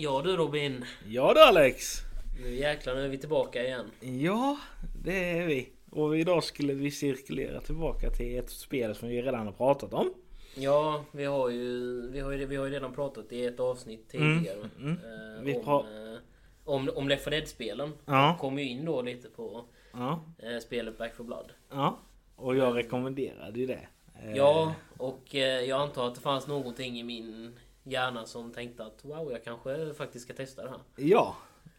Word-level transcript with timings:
Ja 0.00 0.22
du 0.22 0.36
Robin. 0.36 0.84
Ja 1.08 1.34
du 1.34 1.40
Alex. 1.40 1.96
Nu 2.42 2.54
jäklar, 2.54 2.94
nu 2.94 3.04
är 3.04 3.08
vi 3.08 3.18
tillbaka 3.18 3.64
igen. 3.64 3.90
Ja, 4.00 4.58
det 5.04 5.30
är 5.38 5.46
vi. 5.46 5.68
Och 5.90 6.18
idag 6.18 6.44
skulle 6.44 6.74
vi 6.74 6.90
cirkulera 6.90 7.60
tillbaka 7.60 8.10
till 8.10 8.38
ett 8.38 8.50
spel 8.50 8.94
som 8.94 9.08
vi 9.08 9.22
redan 9.22 9.46
har 9.46 9.52
pratat 9.52 9.94
om. 9.94 10.14
Ja, 10.54 11.04
vi 11.12 11.24
har 11.24 11.48
ju, 11.50 12.00
vi 12.10 12.20
har 12.20 12.32
ju, 12.32 12.46
vi 12.46 12.56
har 12.56 12.64
ju 12.66 12.70
redan 12.72 12.94
pratat 12.94 13.32
i 13.32 13.44
ett 13.44 13.60
avsnitt 13.60 14.08
tidigare. 14.08 14.70
Mm, 14.78 14.92
eh, 14.92 15.42
Vi 15.42 15.54
om, 15.56 15.86
eh, 15.86 16.18
om, 16.64 16.90
om 16.94 17.08
Left 17.08 17.24
4 17.24 17.30
Dead-spelen. 17.30 17.92
Ja. 18.06 18.36
Kom 18.40 18.58
ju 18.58 18.68
in 18.68 18.84
då 18.84 19.02
lite 19.02 19.28
på 19.28 19.64
Ja, 19.92 20.24
eh, 20.38 20.58
spelet 20.58 20.98
Back 20.98 21.16
4 21.16 21.24
Blood. 21.24 21.52
ja. 21.70 21.98
Och 22.36 22.56
jag 22.56 22.76
rekommenderade 22.76 23.60
ju 23.60 23.66
det. 23.66 23.88
Eh, 24.24 24.36
Ja, 24.36 24.74
och 24.98 25.34
eh, 25.34 25.60
jag 25.60 25.80
antar 25.80 26.06
att 26.08 26.14
det 26.14 26.20
fanns 26.20 26.46
någonting 26.46 26.98
i 27.00 27.02
min 27.02 27.58
hjärna 27.90 28.26
som 28.26 28.52
tänkte 28.52 28.84
att 28.84 29.04
wow, 29.04 29.32
jag 29.32 29.44
kanske 29.44 29.94
faktiskt 29.94 30.24
ska 30.24 30.34
testa 30.34 30.62
det 30.62 30.68
här. 30.70 30.80
Ja. 30.96 31.36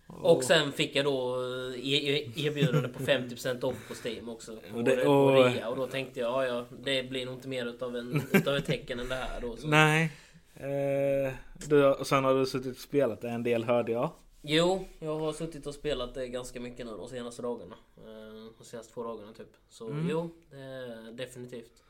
Och 0.07 0.43
sen 0.43 0.71
fick 0.71 0.95
jag 0.95 1.05
då 1.05 1.35
eh, 1.35 1.87
e- 1.89 2.15
e- 2.17 2.31
erbjudande 2.35 2.89
på 2.89 2.99
50% 3.03 3.63
off 3.63 3.87
på 3.87 3.93
Steam 4.07 4.29
också. 4.29 4.57
På, 4.71 4.77
Och 4.77 4.83
det- 4.83 4.97
och- 4.97 5.05
på 5.05 5.31
rea. 5.43 5.69
Och 5.69 5.75
då 5.75 5.87
tänkte 5.87 6.19
jag, 6.19 6.29
ja, 6.31 6.45
ja 6.45 6.65
det 6.83 7.03
blir 7.09 7.25
nog 7.25 7.35
inte 7.35 7.47
mer 7.47 7.65
utav, 7.65 7.95
en, 7.95 8.21
utav 8.33 8.55
ett 8.55 8.65
tecken 8.65 8.99
än 8.99 9.09
det 9.09 9.15
här 9.15 9.41
då. 9.41 9.57
Så. 9.57 9.67
Nej. 9.67 10.11
Eh, 10.55 11.33
du, 11.67 11.85
och 11.85 12.07
sen 12.07 12.23
har 12.23 12.33
du 12.35 12.45
suttit 12.45 12.75
och 12.75 12.81
spelat 12.81 13.21
det 13.21 13.29
en 13.29 13.43
del 13.43 13.63
hörde 13.63 13.91
jag. 13.91 14.09
Jo, 14.41 14.85
jag 14.99 15.19
har 15.19 15.33
suttit 15.33 15.67
och 15.67 15.73
spelat 15.73 16.13
det 16.13 16.27
ganska 16.27 16.59
mycket 16.59 16.85
nu 16.85 16.91
de 16.97 17.09
senaste 17.09 17.41
dagarna. 17.41 17.75
Eh, 17.97 18.51
De 18.57 18.63
senaste 18.65 18.93
två 18.93 19.03
dagarna 19.03 19.33
typ. 19.33 19.51
Så 19.69 19.87
Mm. 19.89 20.07
jo, 20.09 20.29
är 20.51 21.11
definitivt. 21.11 21.83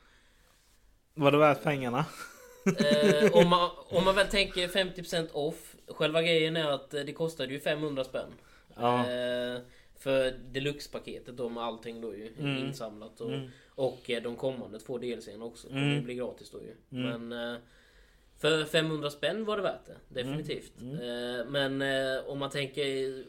Var 1.14 1.32
det 1.32 1.38
värt 1.38 1.62
pengarna? 1.62 2.04
Eh, 2.66 3.32
om, 3.32 3.48
man, 3.48 3.70
om 3.88 4.04
man 4.04 4.14
väl 4.14 4.26
tänker 4.26 4.68
50% 4.68 5.28
off. 5.32 5.76
Själva 5.88 6.22
grejen 6.22 6.56
är 6.56 6.68
att 6.70 6.94
eh, 6.94 7.00
det 7.02 7.12
kostade 7.12 7.52
ju 7.52 7.60
500 7.60 8.04
spänn. 8.04 8.32
Ja. 8.76 8.98
Eh, 9.10 9.58
för 9.98 10.30
deluxe-paketet 10.52 11.36
då 11.36 11.48
med 11.48 11.62
allting 11.64 12.00
då 12.00 12.14
ju 12.16 12.32
Mm. 12.38 12.58
insamlat. 12.58 13.20
Och, 13.20 13.32
Mm. 13.32 13.48
och 13.68 14.10
eh, 14.10 14.22
de 14.22 14.36
kommande 14.36 14.78
två 14.80 14.98
DLCn 14.98 15.42
också. 15.42 15.68
Mm. 15.70 15.94
Det 15.94 16.00
blir 16.00 16.14
gratis 16.14 16.50
då 16.50 16.58
ju. 16.62 16.98
Mm. 17.00 17.28
Men 17.28 17.54
eh, 17.54 17.58
för 18.38 18.64
500 18.64 19.10
spänn 19.10 19.44
var 19.44 19.56
det 19.56 19.62
värt 19.62 19.86
det. 19.86 20.22
Definitivt. 20.22 20.80
Mm. 20.80 20.94
Eh, 21.40 21.46
men 21.46 21.82
om 22.26 22.38
man 22.38 22.50
tänker 22.50 22.84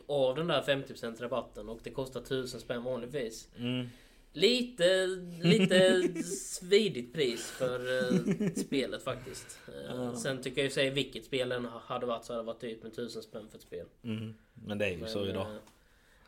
av 0.08 0.36
den 0.36 0.48
där 0.48 0.62
50% 0.62 1.22
rabatten 1.22 1.70
och 1.70 1.80
det 1.84 1.90
kostar 1.90 2.20
1000 2.22 2.60
spänn 2.60 2.84
vanligtvis. 2.84 3.48
Lite, 4.34 5.06
lite 5.42 6.02
svidigt 6.24 7.14
pris 7.14 7.52
för 7.52 7.80
eh, 8.00 8.50
spelet 8.56 9.04
faktiskt. 9.04 9.60
Eh. 9.90 10.14
Sen 10.14 10.42
tycker 10.42 10.58
jag 10.62 10.64
ju 10.66 10.72
säga 10.72 10.92
vilket 10.92 11.26
spel 11.26 11.50
den 11.50 11.66
hade 11.66 12.06
varit 12.06 12.26
så 12.26 12.34
hade 12.34 12.44
det 12.44 12.48
varit 12.48 12.62
typ 12.62 12.84
med 12.84 12.92
1000 12.92 13.24
spänn 13.24 13.48
för 13.50 13.58
ett 13.58 13.64
spel. 13.64 13.86
Mm. 14.04 14.34
Men 14.54 14.78
det 14.78 14.86
är 14.86 14.90
ju 14.98 15.08
så 15.08 15.20
Men, 15.20 15.30
idag. 15.30 15.48
eh, 15.52 15.58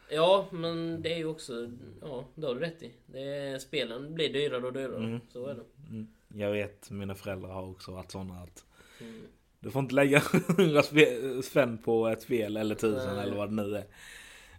Ja, 0.10 0.48
men 0.52 1.02
det 1.02 1.14
är 1.14 1.18
ju 1.18 1.26
också... 1.26 1.72
Ja, 2.02 2.26
det 2.36 2.48
har 2.48 2.54
du 2.56 2.60
rätt 2.62 2.84
i. 2.84 3.18
Är, 3.20 3.60
spelen 3.60 4.14
blir 4.14 4.34
dyrare 4.34 4.66
och 4.66 4.74
dyrare. 4.74 4.98
Mm. 4.98 5.20
Så 5.34 5.48
är 5.48 5.54
det. 5.54 5.64
Mm. 5.90 6.08
Jag 6.36 6.52
vet, 6.52 6.90
mina 6.92 7.16
föräldrar 7.16 7.50
har 7.50 7.70
också 7.70 7.92
varit 7.92 8.12
sådana 8.12 8.34
att 8.42 8.66
Mm. 9.02 9.22
du 9.60 9.72
får 9.72 9.80
inte 9.80 9.96
lägga 9.96 10.18
100 10.58 10.82
spe- 10.82 11.42
spänn 11.42 11.78
på 11.78 12.08
ett 12.08 12.22
spel 12.22 12.58
eller 12.58 12.76
tusen 12.76 13.18
eller 13.20 13.36
vad 13.36 13.50
det 13.50 13.56
nu 13.64 13.76
är. 13.78 13.86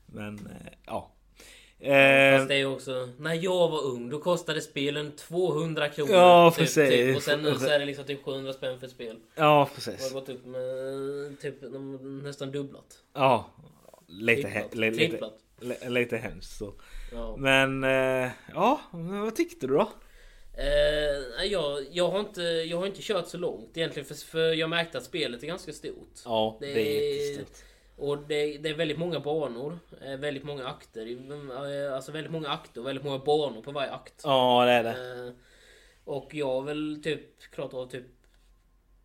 Men 0.06 0.34
eh, 0.38 0.72
ja. 0.86 1.10
Eh, 1.84 2.38
Fast 2.38 2.48
det 2.48 2.54
är 2.54 2.58
ju 2.58 2.66
också... 2.66 3.08
När 3.18 3.34
jag 3.34 3.68
var 3.68 3.84
ung, 3.84 4.10
då 4.10 4.18
kostade 4.18 4.60
spelen 4.60 5.12
200 5.16 5.88
kronor. 5.88 6.12
Ja, 6.14 6.50
typ, 6.50 6.58
precis. 6.58 6.88
Typ. 6.90 7.16
Och 7.16 7.22
sen 7.22 7.42
nu 7.42 7.54
så 7.54 7.66
är 7.68 7.78
det 7.78 7.84
liksom 7.84 8.04
typ 8.04 8.24
700 8.24 8.52
spänn 8.52 8.78
för 8.78 8.86
ett 8.86 8.92
spel. 8.92 9.16
ja 9.34 9.68
precis. 9.74 10.12
har 10.12 10.20
gått 10.20 10.28
upp 10.28 10.46
med 10.46 11.40
typ 11.40 11.54
nästan 12.22 12.50
dubblat. 12.52 12.98
Ja. 13.14 13.50
Lite, 14.08 14.48
he- 14.48 14.74
li- 14.76 14.90
lite, 14.90 15.06
Tripplat. 15.08 15.38
li- 15.60 15.90
lite 15.90 16.16
hemskt 16.16 16.58
så. 16.58 16.72
Ja. 17.12 17.36
Men 17.38 17.84
eh, 17.84 18.30
ja, 18.54 18.80
vad 18.92 19.36
tyckte 19.36 19.66
du 19.66 19.74
då? 19.74 19.88
Eh, 20.58 21.44
jag, 21.46 21.84
jag, 21.92 22.08
har 22.08 22.20
inte, 22.20 22.42
jag 22.42 22.76
har 22.78 22.86
inte 22.86 23.02
kört 23.02 23.28
så 23.28 23.38
långt 23.38 23.76
egentligen 23.76 24.06
för, 24.06 24.14
för 24.14 24.52
jag 24.52 24.70
märkte 24.70 24.98
att 24.98 25.04
spelet 25.04 25.42
är 25.42 25.46
ganska 25.46 25.72
stort. 25.72 26.18
Ja, 26.24 26.56
Det 26.60 26.66
det, 26.66 26.80
är 26.80 27.02
är- 27.12 27.30
jättestort. 27.30 27.64
Och 27.96 28.18
det, 28.18 28.58
det 28.58 28.68
är 28.68 28.74
väldigt 28.74 28.98
många 28.98 29.20
banor, 29.20 29.78
eh, 30.00 30.16
väldigt 30.16 30.44
många 30.44 30.66
akter. 30.66 31.06
eh, 31.86 31.94
Alltså 31.94 32.12
väldigt 32.12 32.32
många 32.32 32.48
akter 32.48 32.80
och 32.80 32.86
väldigt 32.86 33.04
många 33.04 33.18
banor 33.18 33.62
på 33.62 33.72
varje 33.72 33.90
akt. 33.90 34.20
Ja, 34.24 34.64
det 34.64 34.70
är 34.72 34.82
det. 34.84 35.26
Eh, 35.26 35.32
och 36.04 36.34
jag 36.34 36.46
har 36.46 36.62
väl 36.62 37.00
typ 37.02 37.40
klart 37.50 37.74
av 37.74 37.86
typ 37.86 38.04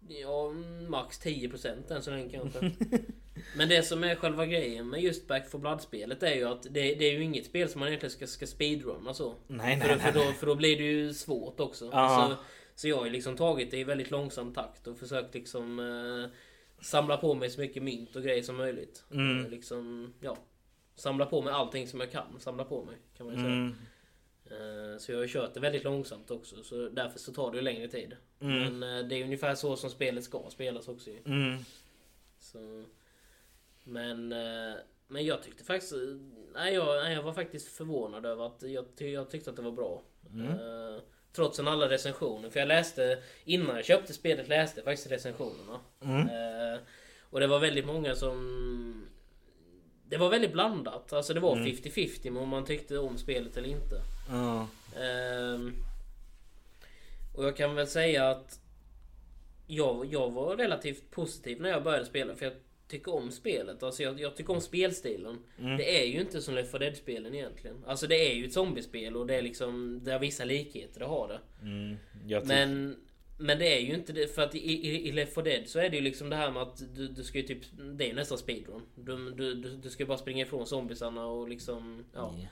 Ja, 0.08 0.50
max 0.88 1.20
10% 1.26 1.92
än 1.92 2.02
så 2.04 2.12
länge 2.12 2.30
kanske. 2.30 2.72
Men 3.56 3.70
det 3.70 3.84
som 3.84 4.04
är 4.04 4.16
själva 4.16 4.46
grejen 4.46 4.90
med 4.90 5.02
just 5.02 5.28
Back 5.28 5.52
4 5.52 5.60
Blood-spelet 5.60 6.24
är 6.24 6.36
ju 6.36 6.46
att 6.48 6.64
det, 6.64 6.70
det 6.96 7.06
är 7.06 7.12
ju 7.12 7.24
inget 7.24 7.46
spel 7.46 7.70
som 7.70 7.80
man 7.80 7.88
egentligen 7.88 8.12
ska, 8.12 8.28
ska 8.28 8.48
speedrunna 8.48 9.14
så. 9.14 9.34
Nej, 9.48 9.80
För, 9.82 9.88
nej, 9.88 10.00
för, 10.00 10.12
nej. 10.14 10.26
då, 10.28 10.34
för 10.34 10.46
då 10.48 10.56
blir 10.56 10.78
det 10.78 10.84
ju 10.84 11.14
svårt 11.14 11.60
också. 11.60 11.90
Ja. 11.92 12.28
Så, 12.30 12.44
så 12.82 12.88
jag 12.88 12.98
har 12.98 13.06
ju 13.06 13.12
liksom 13.12 13.36
tagit 13.38 13.72
det 13.72 13.78
i 13.78 13.84
väldigt 13.84 14.12
långsam 14.12 14.54
takt 14.54 14.88
och 14.88 14.98
försökt 14.98 15.34
liksom 15.34 15.80
eh, 15.80 16.30
samla 16.82 17.18
på 17.18 17.34
mig 17.34 17.50
så 17.50 17.62
mycket 17.62 17.84
mynt 17.84 18.16
och 18.16 18.24
grejer 18.24 18.44
som 18.44 18.58
möjligt. 18.58 19.04
Mm. 19.12 19.46
Eh, 19.46 19.52
liksom, 19.52 20.14
ja. 20.20 20.38
Samla 20.96 21.26
på 21.26 21.42
mig 21.42 21.54
allting 21.54 21.88
som 21.88 22.00
jag 22.00 22.12
kan 22.12 22.40
samla 22.40 22.64
på 22.64 22.84
mig. 22.86 22.96
Kan 23.18 23.26
man 23.26 23.36
ju 23.36 23.42
säga. 23.42 23.54
Mm. 23.54 23.76
Eh, 24.46 24.98
Så 24.98 25.12
jag 25.12 25.20
har 25.20 25.28
kört 25.28 25.54
det 25.54 25.60
väldigt 25.60 25.84
långsamt 25.84 26.32
också. 26.32 26.64
Så 26.64 26.90
därför 26.90 27.20
så 27.20 27.34
tar 27.34 27.52
det 27.52 27.58
ju 27.58 27.64
längre 27.64 27.88
tid. 27.88 28.16
Mm. 28.40 28.80
Men 28.80 29.00
eh, 29.00 29.08
det 29.08 29.16
är 29.16 29.24
ungefär 29.24 29.56
så 29.56 29.76
som 29.76 29.90
spelet 29.90 30.24
ska 30.24 30.50
spelas 30.50 30.88
också. 30.88 31.10
Mm. 31.26 31.58
Så, 32.40 32.86
men, 33.84 34.28
men 35.08 35.26
jag 35.26 35.44
tyckte 35.44 35.64
faktiskt... 35.64 35.94
Nej 36.54 36.74
jag, 36.74 37.04
nej, 37.04 37.14
jag 37.14 37.24
var 37.24 37.34
faktiskt 37.34 37.68
förvånad 37.68 38.26
över 38.26 38.46
att 38.46 38.64
jag, 38.64 38.86
jag 38.98 39.30
tyckte 39.30 39.50
att 39.50 39.56
det 39.56 39.62
var 39.62 39.72
bra. 39.72 40.04
Mm. 40.34 40.48
Eh, 40.48 41.02
trots 41.34 41.60
alla 41.60 41.90
recensioner. 41.90 42.50
För 42.50 42.60
jag 42.60 42.68
läste, 42.68 43.18
innan 43.44 43.76
jag 43.76 43.86
köpte 43.86 44.14
spelet 44.14 44.48
läste 44.48 44.80
jag 44.80 44.86
faktiskt 44.86 45.12
recensionerna. 45.12 45.80
Mm. 46.02 46.22
Eh, 46.28 46.80
och 47.30 47.40
det 47.40 47.48
var 47.48 47.60
väldigt 47.60 47.86
många 47.86 48.16
som... 48.16 49.06
Det 50.08 50.18
var 50.18 50.30
väldigt 50.30 50.54
blandat. 50.54 51.14
Alltså 51.14 51.34
det 51.34 51.40
var 51.40 51.56
Mm. 51.56 51.68
50-50 51.68 52.32
med 52.32 52.44
om 52.44 52.50
man 52.50 52.66
tyckte 52.66 52.98
om 52.98 53.18
spelet 53.18 53.58
eller 53.58 53.70
inte. 53.70 54.02
Ja. 54.30 54.68
Ehm, 55.02 55.74
och 57.36 57.46
jag 57.46 57.58
kan 57.58 57.76
väl 57.76 57.88
säga 57.88 58.30
att 58.30 58.60
jag, 59.68 60.06
jag 60.06 60.32
var 60.32 60.56
relativt 60.58 61.12
positiv 61.12 61.62
när 61.62 61.70
jag 61.70 61.84
började 61.84 62.06
spela 62.06 62.36
för 62.36 62.46
jag 62.46 62.54
tycker 62.90 63.14
om 63.14 63.32
spelet. 63.32 63.84
Alltså 63.84 64.04
jag, 64.04 64.20
jag 64.20 64.36
tycker 64.36 64.54
om 64.54 64.62
spelstilen. 64.62 65.38
Mm. 65.60 65.78
Det 65.78 66.02
är 66.02 66.06
ju 66.06 66.20
inte 66.20 66.42
som 66.42 66.56
Left 66.56 66.72
4 66.72 66.80
Dead-spelen 66.80 67.36
egentligen. 67.36 67.84
Alltså 67.86 68.08
det 68.08 68.32
är 68.32 68.36
ju 68.36 68.46
ett 68.46 68.54
zombiespel 68.54 69.16
och 69.16 69.28
det 69.28 69.36
är 69.36 69.42
liksom... 69.42 70.00
Det 70.04 70.12
har 70.12 70.20
vissa 70.20 70.46
likheter, 70.46 71.00
det 71.00 71.06
har 71.06 71.28
det. 71.28 71.40
Mm. 71.62 71.98
Men... 72.48 72.96
Men 73.42 73.60
det 73.60 73.78
är 73.78 73.80
ju 73.80 73.94
inte 73.94 74.14
det, 74.14 74.36
för 74.36 74.42
att 74.42 74.56
i, 74.56 74.60
i, 74.60 75.08
i 75.08 75.12
Left 75.12 75.36
4 75.36 75.44
Dead 75.44 75.68
så 75.68 75.80
är 75.80 75.90
det 75.90 75.96
ju 75.96 76.02
liksom 76.02 76.30
det 76.30 76.36
här 76.36 76.52
med 76.52 76.62
att 76.62 76.96
du, 76.96 77.08
du 77.08 77.24
ska 77.24 77.38
ju 77.38 77.44
typ... 77.44 77.62
Det 77.94 78.10
är 78.10 78.14
nästan 78.14 78.38
speedrun. 78.38 78.82
Du, 78.96 79.32
du, 79.32 79.54
du, 79.54 79.78
du 79.78 79.90
ska 79.90 80.04
ju 80.04 80.08
bara 80.08 80.18
springa 80.18 80.46
ifrån 80.46 80.68
zombiesarna 80.68 81.26
och 81.28 81.50
liksom... 81.50 82.06
Ja. 82.14 82.36
Ja. 82.38 82.48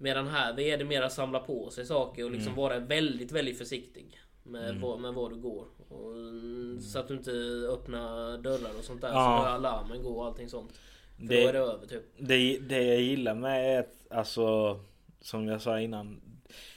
Medan 0.00 0.28
här 0.28 0.60
är 0.60 0.78
det 0.78 0.84
mer 0.84 1.02
att 1.02 1.12
samla 1.12 1.40
på 1.40 1.70
sig 1.70 1.86
saker 1.86 2.24
och 2.24 2.30
liksom 2.30 2.52
Mm. 2.52 2.62
vara 2.62 2.78
väldigt, 2.78 3.32
väldigt 3.32 3.58
försiktig. 3.58 4.20
Med, 4.48 4.68
Mm. 4.70 4.80
vad, 4.82 5.00
med 5.00 5.14
vad 5.14 5.30
du 5.30 5.36
går. 5.36 5.66
Och, 5.88 6.12
mm, 6.12 6.80
Så 6.80 6.98
att 6.98 7.08
du 7.08 7.14
inte 7.14 7.30
öppnar 7.72 8.38
dörrar 8.38 8.78
och 8.78 8.84
sånt 8.84 9.00
där. 9.00 9.08
Ja. 9.08 9.14
Så 9.36 9.42
börjar 9.42 9.54
alarmen 9.54 10.02
gå 10.02 10.10
och 10.10 10.26
allting 10.26 10.48
sånt. 10.48 10.72
För 11.18 11.24
Det- 11.26 11.42
då 11.42 11.48
är 11.48 11.52
det 11.52 11.58
över 11.58 11.86
typ. 11.86 12.02
Det, 12.18 12.58
det 12.58 12.82
jag 12.82 13.00
gillar 13.00 13.34
med 13.34 13.74
är 13.76 13.80
att, 13.80 14.06
alltså, 14.10 14.78
som 15.20 15.48
jag 15.48 15.62
sa 15.62 15.80
innan. 15.80 16.20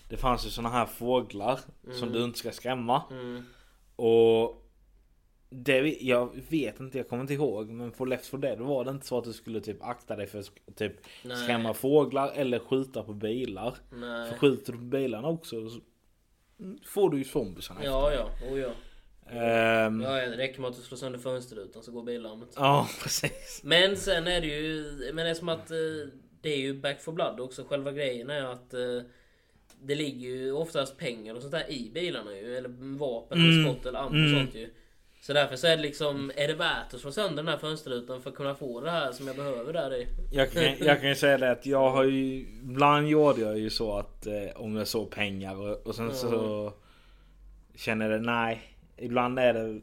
Det 0.09 0.17
fanns 0.17 0.45
ju 0.45 0.49
såna 0.49 0.69
här 0.69 0.85
fåglar 0.85 1.59
som 1.83 2.07
Mm. 2.07 2.13
du 2.13 2.23
inte 2.23 2.39
ska 2.39 2.51
skrämma. 2.51 3.03
Mm. 3.11 3.43
Och 3.95 4.57
det, 5.49 5.97
jag 6.01 6.29
vet 6.49 6.79
inte, 6.79 6.97
jag 6.97 7.09
kommer 7.09 7.21
inte 7.21 7.33
ihåg. 7.33 7.69
Men 7.69 7.91
på 7.91 8.05
Left 8.05 8.25
4 8.25 8.37
Dead 8.41 8.59
var 8.59 8.85
det 8.85 8.91
inte 8.91 9.05
så 9.05 9.17
att 9.17 9.23
du 9.23 9.33
skulle 9.33 9.61
typ 9.61 9.83
akta 9.83 10.15
dig 10.15 10.27
för 10.27 10.39
att 10.39 10.51
typ 10.75 10.93
Nej. 11.23 11.37
skrämma 11.37 11.73
fåglar 11.73 12.31
eller 12.35 12.59
skjuta 12.59 13.03
på 13.03 13.13
bilar. 13.13 13.75
Nej. 13.91 14.29
För 14.31 14.37
skjuter 14.37 14.71
du 14.73 14.77
på 14.77 14.83
bilarna 14.85 15.27
också 15.27 15.69
så 15.69 15.79
får 16.85 17.09
du 17.09 17.17
ju 17.17 17.23
zombiesarna 17.23 17.83
Ja, 17.83 18.13
ja. 18.13 18.29
Oh, 18.51 18.59
ja. 18.59 18.69
Ja. 19.33 19.35
ja. 19.83 19.89
Det 20.29 20.37
räcker 20.37 20.61
med 20.61 20.69
att 20.69 20.75
du 20.77 20.81
slår 20.81 20.97
sönder 20.97 21.19
fönsterrutan 21.19 21.83
så 21.83 21.91
går 21.91 22.03
billarmet. 22.03 22.49
ja, 22.55 22.89
precis. 23.03 23.61
Men 23.63 23.97
sen 23.97 24.27
är 24.27 24.41
det 24.41 24.47
ju... 24.47 24.83
Men 25.13 25.25
det 25.25 25.29
är 25.31 25.35
som 25.35 25.49
att... 25.49 25.71
eh, 25.71 25.77
Det 26.41 26.49
är 26.49 26.57
ju 26.57 26.73
Back 26.73 27.01
for 27.01 27.11
Blood 27.11 27.39
också. 27.39 27.63
Själva 27.63 27.91
grejen 27.91 28.29
är 28.29 28.43
att... 28.43 28.73
eh, 28.73 29.01
Det 29.83 29.95
ligger 29.95 30.29
ju 30.29 30.51
oftast 30.51 30.97
pengar 30.97 31.35
och 31.35 31.41
sånt 31.41 31.51
där 31.51 31.71
i 31.71 31.91
bilarna 31.93 32.37
ju. 32.37 32.57
Eller 32.57 32.69
vapen 32.97 33.37
Mm. 33.39 33.51
eller 33.51 33.73
skott 33.73 33.85
eller 33.85 33.99
annat 33.99 34.13
Mm. 34.13 34.33
sånt 34.39 34.55
ju. 34.55 34.69
Så 35.21 35.33
därför 35.33 35.55
så 35.55 35.67
är 35.67 35.77
det 35.77 35.81
liksom... 35.81 36.31
Är 36.35 36.47
det 36.47 36.53
värt 36.53 36.93
att 36.93 36.99
slå 36.99 37.11
sönder 37.11 37.35
den 37.43 37.47
här 37.47 37.57
fönsterrutan 37.57 38.21
för 38.21 38.29
att 38.29 38.35
kunna 38.35 38.55
få 38.55 38.81
det 38.81 38.91
här 38.91 39.11
som 39.11 39.27
jag 39.27 39.35
behöver 39.35 39.73
där 39.73 39.95
i? 39.95 40.07
Jag 40.31 40.51
kan, 40.51 40.63
jag 40.63 40.99
kan 40.99 41.09
ju 41.09 41.15
säga 41.15 41.37
det 41.37 41.51
att 41.51 41.65
jag 41.65 41.91
har 41.91 42.03
ju 42.03 42.39
Ibland 42.63 43.07
gjorde 43.07 43.41
jag 43.41 43.59
ju 43.59 43.69
så 43.69 43.97
att 43.97 44.27
eh, 44.27 44.33
om 44.55 44.75
jag 44.75 44.87
såg 44.87 45.11
pengar 45.11 45.55
och, 45.55 45.87
och 45.87 45.95
sen 45.95 46.05
Ja. 46.05 46.13
så 46.13 46.73
Känner 47.75 48.09
jag 48.09 48.19
det, 48.21 48.25
nej 48.25 48.61
Ibland 48.97 49.39
är 49.39 49.53
det 49.53 49.81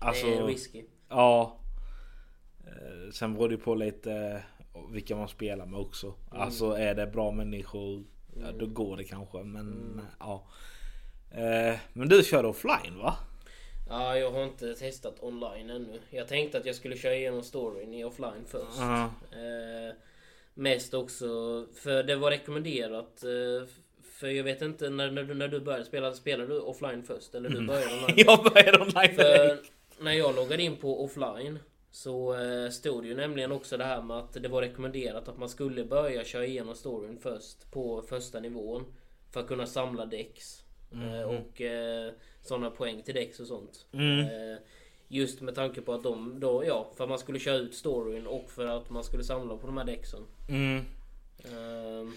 Alltså 0.00 0.26
det 0.26 0.36
är 0.36 0.46
risky. 0.46 0.84
Ja 1.08 1.58
sen 3.12 3.34
beror 3.34 3.48
det 3.48 3.56
på 3.56 3.74
lite 3.74 4.12
eh, 4.74 4.80
vilka 4.90 5.16
man 5.16 5.28
spelar 5.28 5.66
med 5.66 5.80
också. 5.80 6.14
Alltså 6.30 6.72
är 6.72 6.94
det 6.94 7.06
bra 7.06 7.30
människor, 7.30 8.04
ja, 8.40 8.52
då 8.58 8.66
går 8.66 8.96
det 8.96 9.04
kanske. 9.04 9.42
Men 9.42 10.00
ja. 10.18 10.46
Eh, 11.30 11.74
men 11.92 12.08
du 12.08 12.22
kör 12.22 12.44
offline 12.44 12.98
va? 12.98 13.16
Ja, 13.88 14.18
jag 14.18 14.30
har 14.30 14.44
inte 14.44 14.74
testat 14.74 15.16
online 15.20 15.70
ännu. 15.70 16.00
Jag 16.10 16.28
tänkte 16.28 16.58
att 16.58 16.66
jag 16.66 16.74
skulle 16.74 16.96
köra 16.96 17.14
igenom 17.14 17.42
storyn 17.42 17.94
i 17.94 18.04
offline 18.04 18.44
först. 18.46 18.78
Ja. 18.78 19.04
Eh, 19.32 19.94
mest 20.54 20.94
också 20.94 21.26
för 21.74 22.02
det 22.02 22.16
var 22.16 22.30
rekommenderat. 22.30 23.24
Eh, 23.24 23.68
för 24.02 24.28
jag 24.28 24.44
vet 24.44 24.62
inte 24.62 24.90
när, 24.90 25.10
när, 25.10 25.22
du, 25.22 25.34
när 25.34 25.48
du 25.48 25.60
började 25.60 25.84
spela, 25.84 26.12
spelade 26.12 26.54
du 26.54 26.60
offline 26.60 27.02
först? 27.02 27.34
Eller 27.34 27.48
du 27.48 27.66
började 27.66 27.94
online? 27.94 28.14
Jag 28.16 28.44
började 28.44 28.80
online 28.80 29.14
För 29.14 29.58
när 30.00 30.12
jag 30.12 30.36
loggade 30.36 30.62
in 30.62 30.76
på 30.76 31.04
offline 31.04 31.58
så 31.90 32.34
eh, 32.34 32.70
stod 32.70 33.02
det 33.02 33.08
ju 33.08 33.14
nämligen 33.14 33.52
också 33.52 33.76
det 33.76 33.84
här 33.84 34.02
med 34.02 34.16
att 34.16 34.32
det 34.32 34.48
var 34.48 34.62
rekommenderat 34.62 35.28
att 35.28 35.38
man 35.38 35.48
skulle 35.48 35.84
börja 35.84 36.24
köra 36.24 36.46
igenom 36.46 36.74
storyn 36.74 37.18
först 37.18 37.70
på 37.70 38.02
första 38.02 38.40
nivån. 38.40 38.84
För 39.32 39.40
att 39.40 39.48
kunna 39.48 39.66
samla 39.66 40.06
dex. 40.06 40.62
Eh, 40.92 41.22
och 41.22 41.60
eh, 41.60 42.12
sådana 42.48 42.70
poäng 42.70 43.02
till 43.02 43.14
dex 43.14 43.40
och 43.40 43.46
sånt. 43.46 43.86
Eh, 43.92 44.58
just 45.08 45.40
med 45.40 45.54
tanke 45.54 45.80
på 45.80 45.92
att 45.92 46.02
de 46.02 46.40
då, 46.40 46.64
ja, 46.66 46.90
för 46.96 47.04
att 47.04 47.10
man 47.10 47.18
skulle 47.18 47.38
köra 47.38 47.56
ut 47.56 47.74
storyn 47.74 48.26
och 48.26 48.50
för 48.50 48.66
att 48.66 48.90
man 48.90 49.04
skulle 49.04 49.24
samla 49.24 49.56
på 49.56 49.66
de 49.66 49.76
här 49.76 49.84
dexen. 49.84 50.20
Mm. 50.48 50.84
Ehm, 51.44 52.12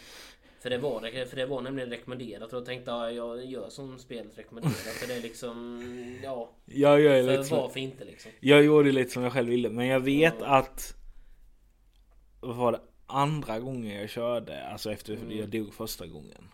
för 0.62 0.70
det, 0.70 0.78
var, 0.78 1.26
för 1.26 1.36
det 1.36 1.46
var 1.46 1.62
nämligen 1.62 1.90
rekommenderat 1.90 2.54
och 2.54 2.58
jag 2.60 2.66
tänkte 2.66 2.92
ja, 2.92 3.12
jag 3.12 3.46
gör 3.46 3.70
som 3.70 4.00
spelet 4.00 4.38
rekommenderar. 4.38 4.74
För 4.74 5.08
det 5.08 5.14
är 5.14 5.22
liksom, 5.22 5.84
ja, 6.24 6.50
Jag 6.66 7.02
gör 7.02 7.24
för 7.24 7.38
lite 7.38 7.56
varför 7.56 7.80
inte 7.80 8.06
liksom? 8.06 8.32
Jag 8.40 8.64
gjorde 8.64 8.92
lite 8.92 9.12
som 9.12 9.24
jag 9.24 9.34
själv 9.34 9.50
ville. 9.50 9.70
Men 9.70 9.86
jag 9.88 10.00
vet 10.00 10.34
Ja. 10.40 10.46
att... 10.46 10.96
Vad 12.42 12.56
var 12.56 12.72
det? 12.72 12.80
Andra 13.06 13.60
gången 13.60 14.00
jag 14.02 14.10
körde, 14.10 14.64
alltså 14.68 14.92
efter 14.92 15.14
Mm. 15.14 15.38
jag 15.38 15.50
dog 15.50 15.74
första 15.74 16.08
gången. 16.08 16.50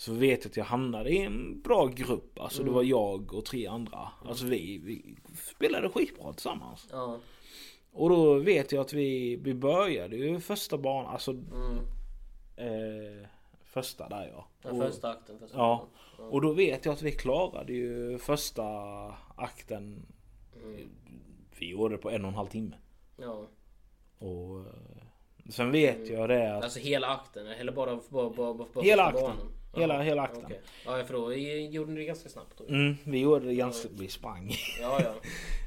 Så 0.00 0.12
vet 0.12 0.44
jag 0.44 0.50
att 0.50 0.56
jag 0.56 0.64
hamnade 0.64 1.10
i 1.10 1.18
en 1.22 1.60
bra 1.62 1.86
grupp. 1.86 2.38
Alltså 2.40 2.62
Mm. 2.62 2.72
det 2.72 2.76
var 2.76 2.82
jag 2.82 3.34
och 3.34 3.44
tre 3.44 3.66
andra. 3.66 4.08
Alltså 4.24 4.44
vi, 4.46 4.78
vi 4.78 5.16
spelade 5.54 5.88
skitbra 5.88 6.32
tillsammans. 6.32 6.88
Ja. 6.90 7.18
Och 7.92 8.10
då 8.10 8.34
vet 8.38 8.72
jag 8.72 8.80
att 8.80 8.92
vi, 8.92 9.36
vi 9.36 9.54
började 9.54 10.16
ju 10.16 10.40
första 10.40 10.78
banan, 10.78 11.12
alltså 11.12 11.30
Mm. 11.30 11.78
eh, 12.56 13.26
första 13.64 14.08
där 14.08 14.30
ja. 14.34 14.46
Ja, 14.62 14.70
Och- 14.70 14.78
första 14.82 15.10
akten. 15.10 15.38
Första 15.38 15.58
Ja. 15.58 15.88
akten. 16.12 16.26
Och 16.28 16.40
då 16.42 16.52
vet 16.52 16.84
jag 16.84 16.92
att 16.92 17.02
vi 17.02 17.12
klarade 17.12 17.72
ju 17.72 18.18
första 18.18 18.64
akten. 19.36 20.06
Mm. 20.64 20.88
Vi 21.58 21.70
gjorde 21.70 21.94
det 21.94 21.98
på 21.98 22.10
en 22.10 22.22
och 22.24 22.28
en 22.28 22.34
halv 22.36 22.48
timme. 22.48 22.76
Ja. 23.16 23.46
Och 24.18 24.58
eh, 24.60 25.50
sen 25.50 25.70
vet 25.72 26.08
jag 26.10 26.28
det 26.28 26.56
att 26.56 26.64
Alltså 26.64 26.78
hela 26.78 27.06
akten 27.06 27.46
eller 27.46 27.72
bara, 27.72 28.00
bara, 28.08 28.30
bara, 28.30 28.54
bara 28.54 28.82
Hela 28.84 29.04
akten. 29.04 29.22
banan? 29.22 29.52
Hela- 29.74 29.94
Ja, 29.94 30.00
hela 30.00 30.22
akten. 30.22 30.44
okej. 30.44 30.60
Ja 30.86 31.04
för 31.04 31.14
då 31.14 31.32
gjorde 31.34 31.92
ni 31.92 32.00
det 32.00 32.06
ganska 32.06 32.28
snabbt 32.28 32.54
då. 32.58 32.64
mm, 32.74 32.96
vi 33.04 33.18
gjorde 33.18 33.46
det 33.46 33.54
ganska, 33.54 33.88
vi 33.92 34.08
sprang. 34.08 34.52
Ja 34.80 35.00
ja. 35.02 35.14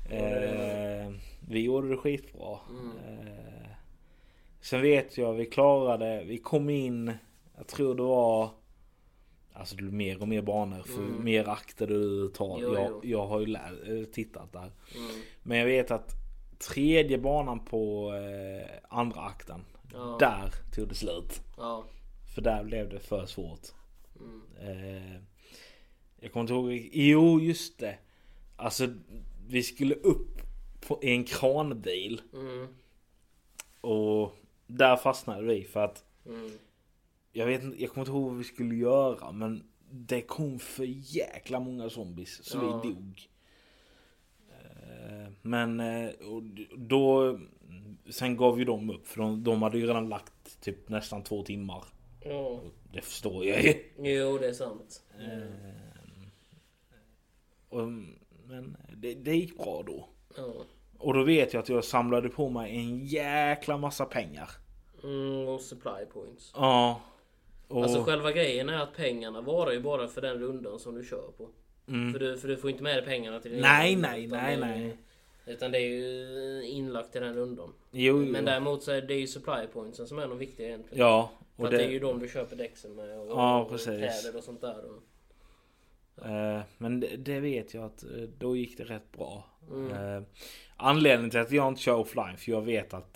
eh, 0.16 1.12
vi 1.48 1.62
gjorde 1.62 1.90
det 1.90 1.98
skitbra. 1.98 2.60
Mm. 2.70 2.92
Eh, 3.28 3.68
sen 4.62 4.82
vet 4.82 5.18
jag 5.18 5.34
vi 5.34 5.46
klarade, 5.46 6.24
vi 6.24 6.38
kom 6.38 6.70
in, 6.70 7.14
jag 7.58 7.68
tror 7.68 7.96
det 7.96 8.04
var 8.04 8.50
Alltså 9.56 9.76
det 9.76 9.82
blir 9.84 9.92
mer 9.92 10.22
och 10.22 10.28
mer 10.28 10.42
banor 10.42 10.84
för 10.84 10.98
Mm. 11.02 11.24
mer 11.24 11.50
akter 11.50 11.88
du 11.88 12.28
tar. 12.30 12.58
Jo, 12.62 12.74
jag, 12.74 12.88
jo. 12.90 13.02
jag 13.04 13.26
har 13.28 13.40
ju 13.40 13.46
lär, 13.46 14.00
eh, 14.00 14.06
tittat 14.06 14.52
där. 14.54 14.60
Mm. 14.96 15.12
Men 15.44 15.58
jag 15.58 15.66
vet 15.66 15.92
att 15.92 16.12
tredje 16.74 17.18
banan 17.18 17.66
på 17.66 18.14
eh, 18.14 18.68
andra 18.90 19.22
akten. 19.22 19.66
Ja. 19.94 20.18
Där 20.20 20.52
tog 20.76 20.88
det 20.88 20.96
slut. 20.96 21.42
Ja. 21.58 21.84
För 22.36 22.42
där 22.42 22.64
blev 22.64 22.90
det 22.90 23.00
för 23.00 23.26
svårt. 23.26 23.68
Eh, 24.60 25.16
jag 26.20 26.32
kommer 26.32 26.42
inte 26.42 26.54
ihåg. 26.54 26.90
Jo 26.94 27.40
just 27.42 27.80
det. 27.80 27.98
Alltså 28.56 28.88
vi 29.48 29.64
skulle 29.64 29.96
upp 29.96 30.42
på 30.88 31.00
i 31.04 31.10
en 31.12 31.24
kranbil. 31.24 32.22
Mm. 32.34 32.68
Och 33.82 34.36
där 34.68 34.96
fastnade 34.98 35.44
vi 35.44 35.64
för 35.64 35.80
att 35.84 36.04
Mm. 36.26 36.52
jag 37.32 37.46
vet 37.46 37.64
inte, 37.64 37.82
jag 37.82 37.90
kommer 37.92 38.02
inte 38.02 38.12
ihåg 38.12 38.30
vad 38.30 38.38
vi 38.38 38.44
skulle 38.44 38.76
göra 38.76 39.32
men 39.32 39.64
det 39.92 40.22
kom 40.22 40.60
för 40.60 40.86
jäkla 41.16 41.60
många 41.60 41.90
zombies 41.90 42.44
så 42.46 42.58
Ja. 42.58 42.82
vi 42.84 42.90
dog. 42.90 43.28
Eh, 44.50 45.32
Men 45.42 45.80
eh, 45.80 46.10
då 46.78 47.40
Sen 48.10 48.38
gav 48.38 48.60
ju 48.60 48.66
de 48.66 48.90
upp 48.90 49.08
för 49.08 49.22
de, 49.22 49.44
de 49.44 49.62
hade 49.62 49.78
ju 49.78 49.88
redan 49.88 50.10
lagt 50.10 50.62
typ 50.62 50.90
nästan 50.90 51.24
två 51.24 51.44
timmar. 51.44 51.84
Ja. 52.26 52.60
Det 52.94 53.02
förstår 53.02 53.46
jag 53.46 53.64
ju. 53.64 53.74
Jo 53.98 54.38
det 54.38 54.48
är 54.48 54.54
sant. 54.54 55.02
Eh, 55.20 55.44
och, 57.70 57.88
men 58.48 58.78
det, 58.98 59.14
det 59.14 59.36
gick 59.36 59.58
bra 59.58 59.84
då. 59.88 60.10
Ja. 60.38 60.54
Och 60.98 61.14
då 61.14 61.24
vet 61.24 61.54
jag 61.54 61.62
att 61.62 61.70
jag 61.70 61.84
samlade 61.84 62.30
på 62.30 62.50
mig 62.50 62.76
en 62.76 63.06
jäkla 63.06 63.78
massa 63.78 64.06
pengar. 64.06 64.50
Mm, 65.04 65.48
och 65.48 65.62
supply 65.62 66.06
points. 66.14 66.52
Ja. 66.56 67.02
Och, 67.68 67.84
Alltså 67.84 68.04
själva 68.04 68.32
grejen 68.32 68.70
är 68.70 68.80
att 68.80 68.96
pengarna 68.96 69.42
varar 69.42 69.72
ju 69.72 69.80
bara 69.82 70.08
för 70.08 70.22
den 70.22 70.40
rundan 70.40 70.80
som 70.80 70.96
du 70.96 71.04
kör 71.04 71.32
på. 71.38 71.50
mm, 71.88 72.14
För, 72.14 72.20
du, 72.20 72.38
för 72.38 72.48
du 72.48 72.58
får 72.58 72.70
inte 72.70 72.84
med 72.84 72.96
dig 72.98 73.06
pengarna 73.06 73.40
till 73.40 73.52
din 73.52 73.62
Nej, 73.62 73.94
runda, 73.96 74.10
nej, 74.10 74.28
nej, 74.28 74.58
nej. 74.60 74.98
Utan 75.46 75.72
det 75.72 75.78
är 75.78 75.90
ju 75.90 76.64
inlagt 76.66 77.16
i 77.16 77.20
den 77.20 77.36
rundan. 77.36 77.74
jo, 77.92 78.24
jo. 78.24 78.32
Men 78.32 78.46
däremot 78.46 78.84
så 78.84 78.92
är 78.92 79.02
det 79.02 79.14
ju 79.14 79.28
supply 79.28 79.68
pointsen 79.74 80.08
som 80.08 80.20
är 80.20 80.28
de 80.28 80.38
viktiga 80.38 80.68
egentligen. 80.68 81.06
Ja. 81.06 81.32
För 81.56 81.64
Och 81.64 81.68
att 81.68 81.72
det... 81.72 81.78
det, 81.78 81.84
är 81.84 81.90
ju 81.90 82.00
de 82.00 82.20
du 82.20 82.30
köper 82.30 82.56
däcksen 82.56 82.96
med 82.96 83.20
och, 83.20 83.28
Ja, 83.30 83.62
och 83.62 83.80
kläder 83.80 84.38
och 84.38 84.44
sånt 84.44 84.62
där. 84.62 84.84
Och, 84.86 86.26
eh, 86.26 86.62
men 86.78 87.00
det, 87.00 87.18
det 87.18 87.40
vet 87.40 87.74
jag 87.74 87.84
att 87.84 88.04
eh, 88.04 88.10
då 88.38 88.56
gick 88.56 88.78
det 88.78 88.84
rätt 88.84 89.12
bra. 89.12 89.46
Mm. 89.72 90.18
Eh, 90.18 90.24
anledningen 90.78 91.30
till 91.30 91.40
att 91.40 91.52
jag 91.52 91.68
inte 91.68 91.82
kör 91.82 91.96
offline 91.96 92.38
för 92.38 92.52
jag 92.52 92.62
vet 92.62 92.94
att 92.94 93.14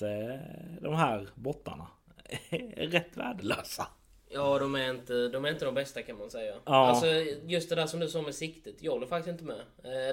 de 0.81 0.93
här 0.93 1.29
bottarna 1.35 1.87
är 2.49 2.87
rätt 2.87 3.17
värdelösa. 3.17 3.87
ja, 4.29 4.59
de 4.59 4.75
är, 4.75 4.89
inte, 4.89 5.27
de 5.27 5.45
är 5.45 5.49
inte 5.49 5.65
de 5.65 5.73
bästa 5.73 6.01
kan 6.01 6.17
man 6.17 6.29
säga. 6.29 6.55
Ja. 6.65 6.87
Alltså 6.87 7.07
just 7.45 7.69
det 7.69 7.75
där 7.75 7.85
som 7.85 7.99
du 7.99 8.07
sa 8.07 8.21
med 8.21 8.35
siktet. 8.35 8.75
Jag 8.79 8.91
håller 8.91 9.07
faktiskt 9.07 9.31
inte 9.31 9.43
med. 9.43 9.61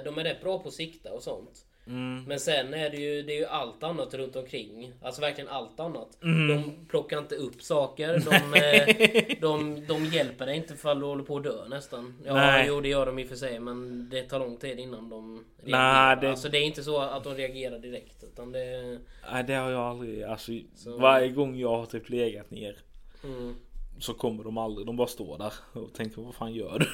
De 0.03 0.17
är 0.17 0.23
rätt 0.23 0.41
bra 0.41 0.59
på 0.59 0.67
att 0.67 0.73
sikta 0.73 1.13
och 1.13 1.23
sånt. 1.23 1.65
Mm. 1.87 2.23
Men 2.23 2.39
sen 2.39 2.73
är 2.73 2.89
det 2.89 2.97
ju, 2.97 3.21
det 3.23 3.33
är 3.33 3.37
ju 3.39 3.45
allt 3.45 3.83
annat 3.83 4.13
runt 4.13 4.35
omkring. 4.35 4.93
Alltså 5.01 5.21
verkligen 5.21 5.49
allt 5.49 5.79
annat. 5.79 6.23
Mm. 6.23 6.47
De 6.47 6.85
plockar 6.89 7.19
inte 7.19 7.35
upp 7.35 7.61
saker. 7.61 8.19
De, 8.25 8.35
eh, 8.59 9.37
de, 9.41 9.85
de 9.87 10.05
hjälper 10.05 10.45
dig 10.45 10.55
inte 10.55 10.73
ifall 10.73 10.99
du 10.99 11.05
håller 11.05 11.23
på 11.23 11.37
att 11.37 11.43
dö 11.43 11.67
nästan. 11.69 12.13
Ja, 12.25 12.33
Nej. 12.33 12.65
jo 12.67 12.81
det 12.81 12.87
gör 12.89 13.05
de 13.05 13.19
i 13.19 13.23
och 13.25 13.29
för 13.29 13.35
sig. 13.35 13.59
Men 13.59 14.09
det 14.09 14.23
tar 14.23 14.39
lång 14.39 14.57
tid 14.57 14.79
innan 14.79 15.09
de 15.09 15.35
Nej, 15.35 15.71
reagerar. 15.73 16.15
det- 16.21 16.29
Alltså 16.29 16.49
det 16.49 16.57
är 16.57 16.63
inte 16.63 16.83
så 16.83 16.99
att 17.01 17.23
de 17.23 17.33
reagerar 17.35 17.79
direkt. 17.79 18.23
Utan 18.23 18.51
det... 18.51 18.99
Nej 19.31 19.43
det 19.43 19.53
har 19.53 19.69
jag 19.71 19.81
aldrig, 19.81 20.23
alltså 20.23 20.51
Så- 20.75 20.97
varje 20.97 21.29
gång 21.29 21.55
jag 21.59 21.77
har 21.77 21.85
typ 21.85 22.09
legat 22.09 22.51
ner 22.51 22.75
Mm, 23.23 23.55
så 23.99 24.13
kommer 24.13 24.43
de 24.43 24.57
aldrig, 24.57 24.87
de 24.87 24.95
bara 24.97 25.07
står 25.07 25.37
där 25.37 25.53
och 25.73 25.93
tänker 25.93 26.21
vad 26.21 26.35
fan 26.35 26.53
gör 26.53 26.79
du? 26.79 26.87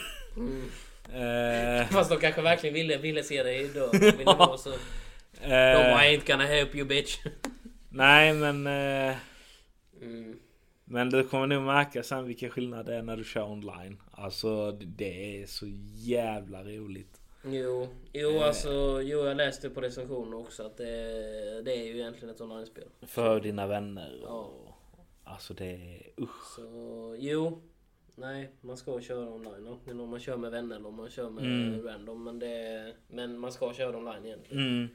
Eh, 1.14 1.88
Fast 1.88 2.10
de 2.10 2.18
kanske 2.20 2.42
verkligen 2.42 2.74
ville, 2.74 2.98
ville 2.98 3.24
se 3.24 3.44
dig 3.44 3.68
dö. 3.68 3.90
De 3.92 3.98
ville 4.18 4.24
vara 4.26 4.58
så... 4.58 4.70
De 5.42 5.46
eh, 6.16 6.22
gonna 6.28 6.46
help 6.46 6.76
you 6.76 6.86
bitch. 6.88 7.18
nej 7.90 8.34
men 8.34 8.68
eh, 8.68 9.16
Mm. 10.02 10.40
Men 10.86 11.10
du 11.10 11.24
kommer 11.24 11.48
nog 11.48 11.64
märka 11.64 12.04
sen 12.04 12.26
vilken 12.26 12.50
skillnad 12.50 12.86
det 12.86 12.96
är 12.96 13.02
när 13.02 13.18
du 13.18 13.24
kör 13.24 13.44
online. 13.52 14.02
Alltså 14.12 14.72
det- 14.72 15.42
är 15.42 15.46
så 15.46 15.66
jävla 15.96 16.64
roligt. 16.64 17.22
Jo, 17.46 17.88
jo 18.14 18.40
alltså, 18.40 19.02
jo 19.02 19.26
jag 19.26 19.38
läste 19.38 19.70
på 19.70 19.82
recensioner 19.82 20.38
också 20.38 20.64
att 20.64 20.78
det, 20.78 21.62
det 21.62 21.72
är 21.78 21.84
ju 21.86 22.00
egentligen 22.00 22.36
ett 22.36 22.42
online-spel. 22.42 22.88
För 23.08 23.40
dina 23.40 23.68
vänner. 23.68 24.20
Ja. 24.24 24.30
Och, 24.30 24.70
alltså 25.24 25.54
det 25.54 25.66
är 25.66 26.24
usch. 26.24 26.56
Så 26.56 27.16
jo, 27.20 27.62
nej 28.22 28.52
man 28.62 28.78
ska 28.78 29.02
köra 29.02 29.30
online. 29.30 29.68
Antingen 29.68 30.00
om 30.00 30.10
man 30.10 30.20
kör 30.20 30.38
med 30.38 30.52
vänner 30.52 30.76
eller 30.76 30.88
om 30.88 30.96
man 30.96 31.10
kör 31.10 31.30
med 31.30 31.44
Mm. 31.44 31.84
random. 31.88 32.24
Men, 32.24 32.40
det, 32.40 32.94
men 33.08 33.38
man 33.40 33.52
ska 33.52 33.74
köra 33.74 33.98
online 33.98 34.26
egentligen. 34.26 34.68
Mm. 34.68 34.88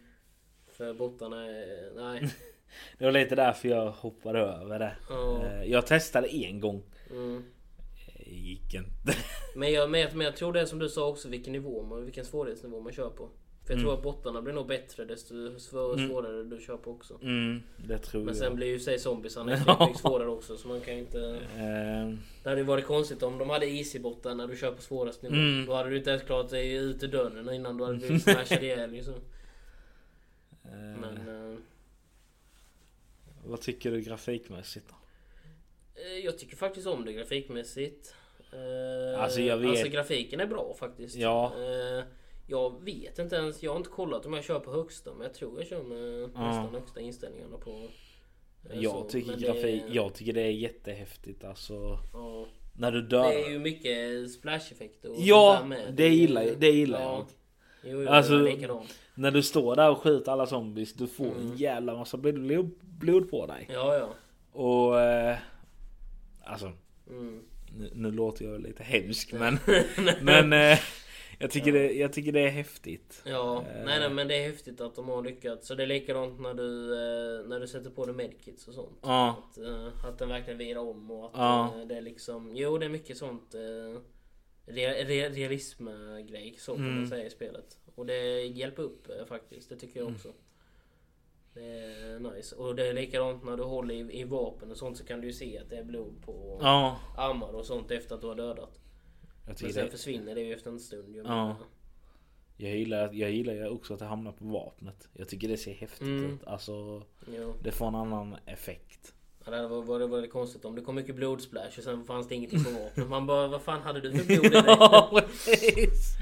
För 0.73 0.95
bottarna 0.95 1.47
är, 1.47 1.93
nej. 1.97 2.29
Det 2.99 3.05
var 3.05 3.13
lite 3.13 3.35
därför 3.35 3.69
jag 3.69 3.91
hoppade 3.91 4.39
över 4.39 4.79
det. 4.79 4.97
Eh, 5.11 5.65
Jag 5.71 5.87
testade 5.87 6.29
en 6.29 6.61
gång. 6.61 6.83
mm. 7.11 7.45
Det 8.27 8.31
gick 8.33 8.75
inte. 8.75 9.19
Men, 9.57 9.73
jag, 9.73 9.91
men, 9.91 10.01
jag, 10.01 10.15
men 10.15 10.25
jag 10.25 10.37
tror 10.37 10.53
det 10.53 10.61
är 10.61 10.65
som 10.65 10.79
du 10.79 10.89
sa 10.89 11.09
också 11.09 11.29
vilken 11.29 11.53
nivå 11.53 11.83
man, 11.83 12.05
vilken 12.05 12.25
svårighetsnivå 12.25 12.81
man 12.81 12.93
kör 12.93 13.11
på. 13.11 13.29
För 13.67 13.75
jag 13.75 13.81
tror 13.83 13.95
att 13.95 14.03
bottarna 14.03 14.43
blir 14.43 14.55
nog 14.55 14.67
bättre 14.67 15.05
desto 15.05 15.59
svår, 15.59 15.95
Mm. 15.95 16.09
svårare 16.09 16.43
du 16.45 16.61
kör 16.61 16.77
på 16.77 16.91
också. 16.91 17.19
Mm, 17.23 17.63
det 17.77 17.99
tror 17.99 18.21
Men 18.21 18.29
jag. 18.29 18.37
sen 18.37 18.57
blir 18.57 18.67
ju 18.67 18.79
sig 18.81 18.99
zombiesarna 18.99 19.57
svårare 19.95 20.29
också 20.29 20.57
så 20.57 20.69
man 20.69 20.81
kan 20.81 20.95
ju 20.95 21.01
inte... 21.01 21.21
Eh, 21.57 22.15
Det 22.43 22.49
hade 22.49 22.61
ju 22.61 22.67
varit 22.67 22.87
konstigt 22.87 23.23
om 23.23 23.39
de 23.39 23.51
hade 23.51 23.67
easy-bottar 23.67 24.35
när 24.35 24.47
du 24.47 24.57
kör 24.57 24.73
på 24.73 24.83
svårast 24.83 25.23
nivå. 25.23 25.35
Mm. 25.35 25.67
Då 25.67 25.75
hade 25.75 25.91
du 25.91 25.97
inte 25.99 26.11
ens 26.11 26.23
klarat 26.23 26.51
dig 26.51 26.73
ut 26.75 27.03
ur 27.03 27.09
dörren 27.09 27.53
innan 27.55 27.77
du 27.77 27.85
hade 27.85 27.97
blivit 27.99 28.23
smashad 28.23 28.63
ihjäl 28.63 28.91
liksom. 28.91 29.15
eh, 30.65 30.71
Men... 31.01 31.17
eh, 31.53 31.59
vad 33.45 33.61
tycker 33.61 33.91
du 33.91 34.01
grafikmässigt 34.01 34.87
då? 34.89 34.95
Eh, 36.03 36.25
Jag 36.25 36.39
tycker 36.39 36.57
faktiskt 36.57 36.87
om 36.87 37.05
det 37.05 37.13
grafikmässigt. 37.13 38.15
Eh, 38.53 39.23
Alltså, 39.23 39.41
jag 39.41 39.57
vet- 39.59 39.71
alltså 39.71 39.89
grafiken 39.89 40.41
är 40.41 40.47
bra 40.47 40.75
faktiskt. 40.79 41.17
Ja. 41.17 41.53
Eh, 41.57 42.05
Jag 42.47 42.85
vet 42.85 43.19
inte 43.19 43.37
ens, 43.37 43.63
jag 43.63 43.71
har 43.71 43.77
inte 43.77 43.91
kollat 43.91 44.27
om 44.27 44.33
jag 44.33 44.45
kör 44.45 44.61
på 44.61 44.73
högsta 44.73 45.11
men 45.15 45.23
jag 45.23 45.35
tror 45.35 45.59
jag 45.59 45.69
kör 45.69 45.83
med 45.83 46.31
Ja. 46.35 46.49
nästan 46.49 46.75
högsta 46.75 47.01
inställningarna 47.01 47.57
på... 47.59 47.71
eh, 48.71 48.81
Jag 48.81 48.93
så. 48.93 49.05
tycker, 49.09 49.31
Men 49.31 49.41
grafik, 49.41 49.83
det, 49.89 49.95
jag 49.95 50.15
tycker 50.15 50.33
det 50.33 50.41
är 50.43 50.51
jättehäftigt 50.51 51.45
alltså. 51.45 51.99
Ja, 52.13 52.47
När 52.79 52.93
du 52.93 53.03
dör. 53.03 53.23
det 53.29 53.45
är 53.45 53.51
ju 53.51 53.59
mycket 53.59 54.31
splasheffekter 54.31 55.11
och 55.11 55.17
Ja, 55.19 55.57
sånt 55.61 55.71
där 55.71 55.79
med. 55.85 55.95
det 55.95 56.09
gillar 56.09 56.43
jag- 56.43 56.59
det 56.61 56.71
gillar 56.71 57.01
jag. 57.01 57.11
ja. 57.11 57.27
Jo, 57.85 58.03
jo, 58.03 58.09
Alltså-. 58.09 58.83
När 59.15 59.31
du 59.31 59.43
står 59.43 59.77
där 59.77 59.91
och 59.91 59.99
skjuter 59.99 60.33
alla 60.33 60.47
zombies. 60.47 60.93
Du 60.95 61.07
får 61.07 61.25
Mm. 61.27 61.39
en 61.51 61.57
jävla 61.57 61.95
massa 61.95 62.17
blod, 62.17 62.71
blod 62.83 63.31
på 63.31 63.47
dig. 63.47 63.69
Ja, 63.73 63.97
ja. 63.97 64.09
Och... 64.61 65.01
Eh, 65.01 65.37
alltså. 66.45 66.73
Mm. 67.11 67.43
Nu, 67.79 67.91
nu 67.95 68.11
låter 68.11 68.45
jag 68.45 68.61
lite 68.61 68.83
hemsk 68.83 69.33
men... 69.39 69.59
men 70.23 70.53
eh, 70.53 70.79
jag, 71.39 71.51
tycker 71.51 71.73
det, 71.73 71.93
jag 71.93 72.13
tycker 72.13 72.33
det 72.33 72.41
är 72.41 72.49
häftigt. 72.49 73.23
Ja, 73.27 73.59
Eh. 73.69 73.85
nej, 73.85 74.01
nej 74.01 74.11
men 74.11 74.29
det 74.29 74.35
är 74.37 74.43
häftigt 74.49 74.81
att 74.81 74.95
de 74.95 75.09
har 75.09 75.23
lyckats. 75.23 75.67
Så 75.67 75.75
det 75.75 75.83
är 75.83 75.87
likadant 75.87 76.41
när 76.41 76.55
du, 76.55 76.93
eh, 76.93 77.47
när 77.49 77.61
du 77.61 77.67
sätter 77.67 77.91
på 77.91 78.05
dig 78.07 78.15
medkits 78.15 78.69
och 78.69 78.75
sånt. 78.75 78.99
Ja. 79.03 79.29
Att, 79.51 79.59
eh, 79.59 80.05
att 80.07 80.19
den 80.19 80.29
verkligen 80.29 80.59
virar 80.59 80.81
om 80.81 81.11
och 81.11 81.25
att 81.25 81.31
Ja. 81.35 81.75
eh, 81.81 81.87
det 81.87 81.97
är 81.97 82.01
liksom... 82.03 82.57
Jo, 82.57 82.79
det 82.79 82.85
är 82.87 82.91
mycket 82.91 83.17
sånt 83.17 83.55
eh, 83.55 84.01
re, 84.67 85.05
re, 85.05 85.29
realism-grej 85.29 86.55
så 86.59 86.75
kan 86.75 86.85
Mm. 86.85 86.97
man 86.99 87.09
säga 87.09 87.27
i 87.27 87.31
spelet. 87.31 87.79
Och 87.95 88.07
det 88.07 88.41
hjälper 88.47 88.83
upp 88.83 89.09
eh, 89.11 89.27
faktiskt, 89.27 89.69
det 89.69 89.77
tycker 89.77 90.01
jag 90.01 90.09
också. 90.09 90.29
Det 91.55 91.65
är 91.65 92.19
nice. 92.19 92.57
Och 92.57 92.75
det 92.75 92.87
är 92.87 92.93
likadant 92.93 93.45
när 93.45 93.57
du 93.57 93.63
håller 93.63 93.95
i, 93.95 94.21
i 94.21 94.25
vapen 94.25 94.71
och 94.71 94.77
sånt 94.77 94.99
så 94.99 95.05
kan 95.05 95.21
du 95.21 95.27
ju 95.27 95.33
se 95.33 95.59
att 95.59 95.71
det 95.71 95.77
är 95.77 95.85
blod 95.85 96.23
på 96.25 96.59
Ja. 96.63 97.01
armar 97.17 97.55
och 97.55 97.67
sånt 97.67 97.91
efter 97.91 98.15
att 98.15 98.21
du 98.21 98.27
har 98.27 98.35
dödat. 98.35 98.81
Jag, 99.47 99.57
Men 99.63 99.73
sen 99.73 99.85
det, 99.85 99.91
försvinner 99.91 100.35
det 100.35 100.41
ju 100.41 100.55
efter 100.55 100.71
en 100.71 100.81
stund 100.81 101.15
ju. 101.17 101.23
Ja. 101.27 101.57
Jag, 102.57 102.77
gillar, 102.77 103.13
jag 103.13 103.31
gillar 103.31 103.69
också 103.69 103.95
att 103.95 104.01
det 104.01 104.07
hamnar 104.07 104.33
på 104.33 104.45
vapnet. 104.45 105.09
Jag 105.13 105.29
tycker 105.29 105.49
det 105.49 105.57
ser 105.57 105.75
häftigt 105.75 106.01
Mm. 106.09 106.35
ut. 106.35 106.45
Alltså 106.47 107.03
jo. 107.37 107.55
det 107.63 107.73
får 107.73 107.89
en 107.89 107.95
annan 107.95 108.37
effekt. 108.47 109.13
Ja, 109.45 109.51
det 109.51 109.69
var, 109.69 109.83
var, 109.83 109.99
det, 109.99 110.07
var 110.07 110.21
det 110.21 110.29
konstigt 110.29 110.65
om 110.65 110.75
det 110.75 110.83
kom 110.83 110.95
mycket 110.95 111.17
blodsplash 111.17 111.79
och 111.79 111.85
sen 111.85 112.05
fanns 112.05 112.29
det 112.29 112.35
ingenting 112.35 112.65
på 112.65 112.71
vapnet. 112.83 113.09
Man 113.09 113.27
bara, 113.27 113.49
vad 113.49 113.63
fan 113.63 113.83
hade 113.83 114.01
du 114.01 114.19
för 114.19 114.25
blod 114.27 114.45
i 114.45 114.49
dig? 114.49 114.63
Ja 114.67 115.11
precis. 115.29 116.17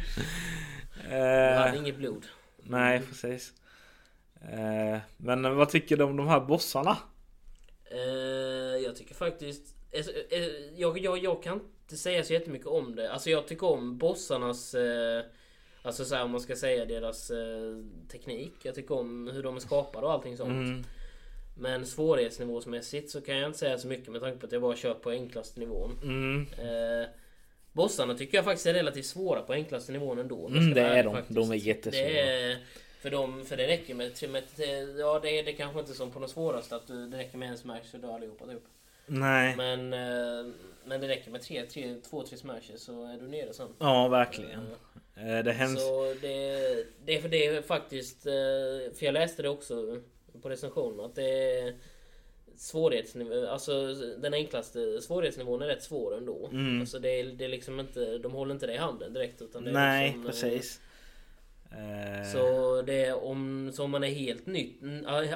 Du 1.09 1.15
hade 1.15 1.69
Eh, 1.71 1.79
inget 1.79 1.97
blod. 1.97 2.27
nej 2.63 3.01
precis. 3.01 3.53
Eh, 4.53 4.99
men 5.17 5.57
vad 5.57 5.69
tycker 5.69 5.97
du 5.97 6.05
om 6.05 6.17
de 6.17 6.27
här 6.29 6.41
bossarna? 6.41 6.97
Eh, 7.91 7.99
jag 8.85 8.97
tycker 8.97 9.15
faktiskt... 9.15 9.75
jag, 10.77 10.99
jag, 10.99 11.19
jag 11.19 11.43
kan 11.43 11.61
inte 11.85 11.97
säga 11.97 12.25
så 12.25 12.33
jättemycket 12.33 12.67
om 12.67 12.97
det. 12.97 13.13
Alltså 13.13 13.31
jag 13.31 13.47
tycker 13.47 13.67
om 13.67 13.99
bossarnas... 13.99 14.75
Eh, 14.75 15.25
alltså 15.83 16.05
så 16.05 16.15
här, 16.15 16.25
om 16.25 16.31
man 16.31 16.41
ska 16.41 16.57
säga 16.57 16.85
deras 16.85 17.31
eh, 17.31 17.79
teknik. 18.13 18.55
Jag 18.63 18.75
tycker 18.75 18.95
om 18.95 19.31
hur 19.35 19.43
de 19.43 19.57
är 19.57 19.61
skapade 19.61 20.07
och 20.07 20.13
allting 20.13 20.37
sånt. 20.37 20.51
Mm. 20.51 20.85
Men 21.57 21.87
svårighetsnivåsmässigt 21.87 23.11
så 23.11 23.21
kan 23.21 23.37
jag 23.37 23.49
inte 23.49 23.59
säga 23.59 23.79
så 23.79 23.89
mycket 23.89 24.09
med 24.09 24.21
tanke 24.21 24.39
på 24.39 24.47
att 24.47 24.53
jag 24.53 24.63
bara 24.63 24.77
kör 24.77 24.95
på 24.95 25.11
enklaste 25.11 25.61
nivån. 25.61 25.99
Mm. 26.03 26.47
Eh, 26.59 27.09
bossarna 27.73 28.15
tycker 28.15 28.39
jag 28.39 28.45
faktiskt 28.45 28.67
är 28.67 28.75
relativt 28.75 29.07
svåra 29.07 29.43
på 29.43 29.53
enklaste 29.53 29.93
nivån 29.93 30.19
ändå. 30.19 30.49
Mm, 30.49 30.75
det 30.75 30.81
är 30.81 31.05
de. 31.05 31.15
faktiskt. 31.15 31.37
De 31.37 31.51
är 31.51 31.55
jättesvåra. 31.55 32.05
Det 32.05 32.21
är, 32.21 32.59
för, 33.01 33.11
de, 33.11 33.45
för 33.45 33.57
det 33.57 33.67
räcker 33.67 33.95
med, 33.95 34.13
med 34.31 34.45
ja 34.99 35.21
det 35.23 35.39
är 35.39 35.45
det 35.45 35.53
kanske 35.53 35.81
inte 35.81 35.95
som 35.95 36.11
på 36.11 36.21
de 36.21 36.29
svåraste 36.29 36.77
att 36.77 36.87
du, 36.87 37.07
det 37.07 37.19
räcker 37.19 37.39
med 37.39 37.51
en 37.51 37.59
smash 37.59 37.85
så 37.91 37.97
dör 37.97 38.15
allihopa 38.15 38.47
typ. 38.47 38.63
Nej. 39.07 39.57
Men, 39.57 39.93
eh, 39.93 40.53
men 40.85 41.01
det 41.01 41.09
räcker 41.09 41.31
med 41.31 41.43
tre, 41.43 41.67
tre, 41.67 41.95
två, 42.11 42.23
tre 42.23 42.37
smashes 42.37 42.83
så 42.83 43.05
är 43.05 43.19
du 43.19 43.29
nere 43.29 43.53
sen. 43.53 43.69
Ja 43.79 44.09
verkligen. 44.09 44.61
Eh, 44.61 44.79
Eh, 45.17 45.45
det 45.45 45.53
händs... 45.53 45.83
Så 45.83 46.15
det, 46.23 46.87
det, 47.05 47.17
är 47.17 47.21
för 47.21 47.29
det 47.29 47.47
är 47.47 47.63
faktiskt, 47.63 48.23
för 48.99 49.05
jag 49.05 49.13
läste 49.13 49.43
det 49.43 49.49
också 49.49 49.99
på 50.43 50.49
recensionen 50.49 51.01
att 51.01 51.15
det 51.15 51.59
är 51.59 51.75
svårighetsnivå, 52.57 53.47
alltså 53.47 53.95
den 54.19 54.35
enklaste 54.35 55.01
svårighetsnivån 55.03 55.63
är 55.63 55.67
rätt 55.67 55.83
svår 55.83 56.17
ändå. 56.17 56.49
Mm. 56.53 56.81
Alltså 56.81 56.99
det 56.99 57.21
är, 57.21 57.25
det 57.25 57.45
är 57.45 57.49
liksom 57.49 57.81
inte, 57.81 58.19
de 58.19 58.33
håller 58.33 58.55
inte 58.55 58.67
det 58.67 58.75
i 58.75 58.77
handen 58.77 59.13
direkt 59.13 59.43
utan 59.43 59.65
det 59.65 59.71
är 59.71 59.75
Nej 59.75 60.07
liksom, 60.07 60.25
precis. 60.27 60.79
Eh, 60.79 60.94
Så 62.33 62.83
det 62.83 63.05
är 63.05 63.25
om, 63.25 63.71
så 63.75 63.85
om 63.85 63.91
man 63.91 64.05
är 64.05 64.09
helt 64.09 64.47
ny, 64.47 64.73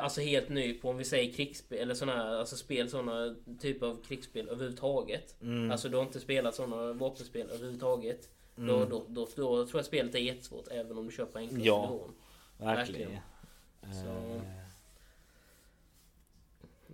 alltså 0.01 0.21
helt 0.21 0.49
ny 0.49 0.75
på 0.75 0.89
om 0.91 0.97
vi 0.97 1.05
säger 1.05 1.33
krigsspel 1.33 1.79
eller 1.79 1.95
såna 1.95 2.13
här, 2.17 2.35
alltså 2.39 2.57
spel, 2.57 2.91
såna 2.91 3.35
typer 3.61 3.87
av 3.87 4.03
krigsspel 4.09 4.49
överhuvudtaget. 4.49 5.37
Mm. 5.43 5.71
Alltså 5.71 5.89
du 5.89 5.97
har 5.97 6.05
inte 6.05 6.21
spelat 6.21 6.55
såna 6.55 6.93
vapenspel 6.93 7.51
överhuvudtaget. 7.51 8.29
Då, 8.57 8.77
Mm. 8.77 8.89
då, 8.89 9.05
då, 9.09 9.29
då 9.37 9.67
tror 9.67 9.79
jag 9.79 9.85
spelet 9.85 10.15
är 10.15 10.19
jättesvårt 10.19 10.69
även 10.71 10.99
om 10.99 11.07
du 11.07 11.13
på 11.27 11.39
enklaste 11.39 11.67
Ja. 11.67 11.83
nivån. 11.91 12.11
verkligen. 12.59 13.11
verkligen. 13.81 14.05
Så- 14.05 14.35
Eh, 14.35 14.43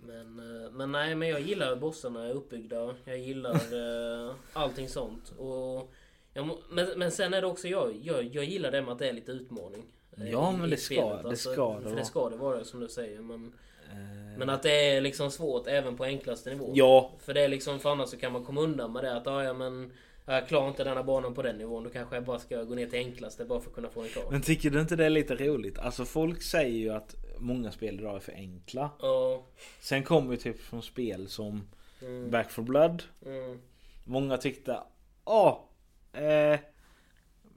Men, 0.07 0.39
eh, 0.65 0.71
men 0.71 0.91
nej, 0.91 1.15
men 1.15 1.27
jag 1.29 1.41
gillar 1.41 1.69
hur 1.69 1.75
bossarna 1.75 2.25
är 2.25 2.31
uppbyggda. 2.33 2.95
Jag 3.05 3.17
gillar 3.17 3.53
eh, 4.29 4.35
allting 4.53 4.89
sånt. 4.89 5.33
Och 5.37 5.91
jag, 6.35 6.49
men, 6.69 6.87
men 6.95 7.11
sen 7.11 7.33
är 7.33 7.41
det 7.41 7.47
också 7.47 7.67
jag, 7.67 7.95
jag, 8.03 8.23
jag 8.23 8.43
gillar 8.45 8.71
det 8.71 8.81
med 8.81 8.91
att 8.91 8.99
det 8.99 9.09
är 9.09 9.13
lite 9.13 9.31
utmaning. 9.31 9.83
eh, 10.17 10.29
Ja, 10.31 10.51
men 10.51 10.69
det 10.69 10.77
ska- 10.77 10.95
spelet. 10.95 11.23
det 11.23 11.29
Alltså, 11.29 11.51
ska 11.53 11.79
det 11.79 11.85
vara. 11.85 11.95
det 11.95 12.05
ska 12.05 12.29
det 12.29 12.35
vara 12.35 12.63
som 12.63 12.79
du 12.79 12.87
säger. 12.87 13.21
Men, 13.21 13.53
eh, 13.91 14.37
men 14.37 14.49
att 14.49 14.63
det 14.63 14.89
är 14.89 15.01
liksom 15.01 15.31
svårt 15.31 15.67
även 15.67 15.97
på 15.97 16.03
enklaste 16.03 16.49
nivå. 16.49 16.71
Ja, 16.75 17.11
För 17.19 17.33
det 17.33 17.41
är 17.41 17.47
liksom, 17.47 17.79
för 17.79 17.89
annars 17.91 18.09
så 18.09 18.17
kan 18.17 18.31
man 18.31 18.45
komma 18.45 18.61
undan 18.61 18.93
med 18.93 19.03
det 19.03 19.15
att 19.17 19.27
ah, 19.27 19.43
ja 19.43 19.53
men 19.53 19.93
jag 20.25 20.47
klarar 20.47 20.67
inte 20.67 20.83
denna 20.83 21.03
banan 21.03 21.33
på 21.33 21.41
den 21.41 21.57
nivån. 21.57 21.83
Då 21.83 21.89
kanske 21.89 22.15
jag 22.15 22.23
bara 22.23 22.39
ska 22.39 22.63
gå 22.63 22.75
ner 22.75 22.87
till 22.87 22.99
enklaste 22.99 23.45
bara 23.45 23.59
för 23.59 23.69
att 23.69 23.75
kunna 23.75 23.89
få 23.89 24.01
den 24.01 24.09
klar. 24.09 24.23
men 24.31 24.41
tycker 24.41 24.69
du 24.69 24.81
inte 24.81 24.95
det 24.95 25.05
är 25.05 25.09
lite 25.09 25.35
roligt? 25.35 25.79
Alltså 25.79 26.05
folk 26.05 26.41
säger 26.41 26.77
ju 26.77 26.89
att 26.89 27.15
många 27.39 27.71
spel 27.71 27.99
idag 27.99 28.15
är 28.15 28.19
för 28.19 28.31
enkla. 28.31 28.89
Ja. 29.01 29.43
Sen 29.79 30.03
kommer 30.03 30.31
ju 30.31 30.37
typ 30.37 30.59
från 30.61 30.81
spel 30.81 31.27
som 31.29 31.67
Mm, 32.01 32.31
Back 32.31 32.51
4 32.51 32.63
Blood. 32.65 33.03
mm, 33.25 33.59
Många 34.03 34.37
tyckte, 34.37 34.77
ja, 35.25 35.69
eh, 36.17 36.59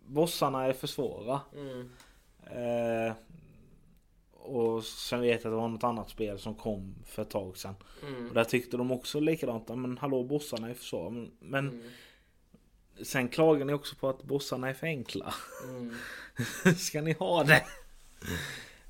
bossarna 0.06 0.64
är 0.64 0.72
för 0.72 0.86
svåra. 0.86 1.40
mm, 1.54 1.90
Eh, 2.50 3.12
och 4.32 4.84
sen 4.84 5.20
vet 5.20 5.30
jag 5.30 5.36
att 5.36 5.42
det 5.42 5.60
var 5.60 5.68
något 5.68 5.84
annat 5.84 6.10
spel 6.10 6.38
som 6.38 6.54
kom 6.54 6.94
för 7.06 7.22
ett 7.22 7.30
tag 7.30 7.56
sedan. 7.56 7.74
mm, 8.02 8.28
Och 8.28 8.34
där 8.34 8.44
tyckte 8.44 8.76
de 8.76 8.90
också 8.92 9.20
likadant. 9.20 9.68
Men 9.68 9.98
hallå 9.98 10.24
bossarna 10.24 10.70
är 10.70 10.74
för 10.74 10.84
svåra. 10.84 11.10
Men, 11.10 11.30
men 11.40 11.68
mm, 11.68 11.90
sen 13.02 13.28
klagar 13.28 13.64
ni 13.64 13.72
också 13.72 13.96
på 13.96 14.08
att 14.08 14.22
bossarna 14.22 14.68
är 14.68 14.74
för 14.74 14.86
enkla. 14.86 15.34
mm. 15.64 15.94
Ska 16.76 17.00
ni 17.02 17.12
ha 17.12 17.44
det? 17.44 17.64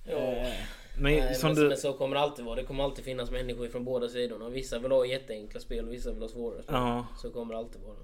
Ja. 0.07 0.17
Eh, 0.17 0.55
men 1.01 1.13
Nej, 1.13 1.35
som 1.35 1.49
men, 1.53 1.57
du... 1.63 1.69
men 1.69 1.77
så 1.79 1.93
kommer 1.93 2.17
det 2.17 2.23
alltid 2.23 2.45
vara. 2.45 2.57
Det 2.57 2.65
kommer 2.65 2.85
alltid 2.85 3.05
finnas 3.05 3.31
människor 3.31 3.69
från 3.69 3.85
båda 3.85 4.09
sidorna. 4.09 4.49
Vissa 4.49 4.79
vill 4.79 4.93
ha 4.93 5.07
jätteenkla 5.07 5.61
spel 5.61 5.87
och 5.87 5.93
vissa 5.93 6.13
vill 6.13 6.23
ha 6.23 6.29
svårare 6.29 6.63
spel. 6.63 6.75
Ja. 6.75 7.07
Så 7.17 7.31
kommer 7.31 7.55
det 7.55 7.59
alltid 7.61 7.81
vara. 7.83 7.97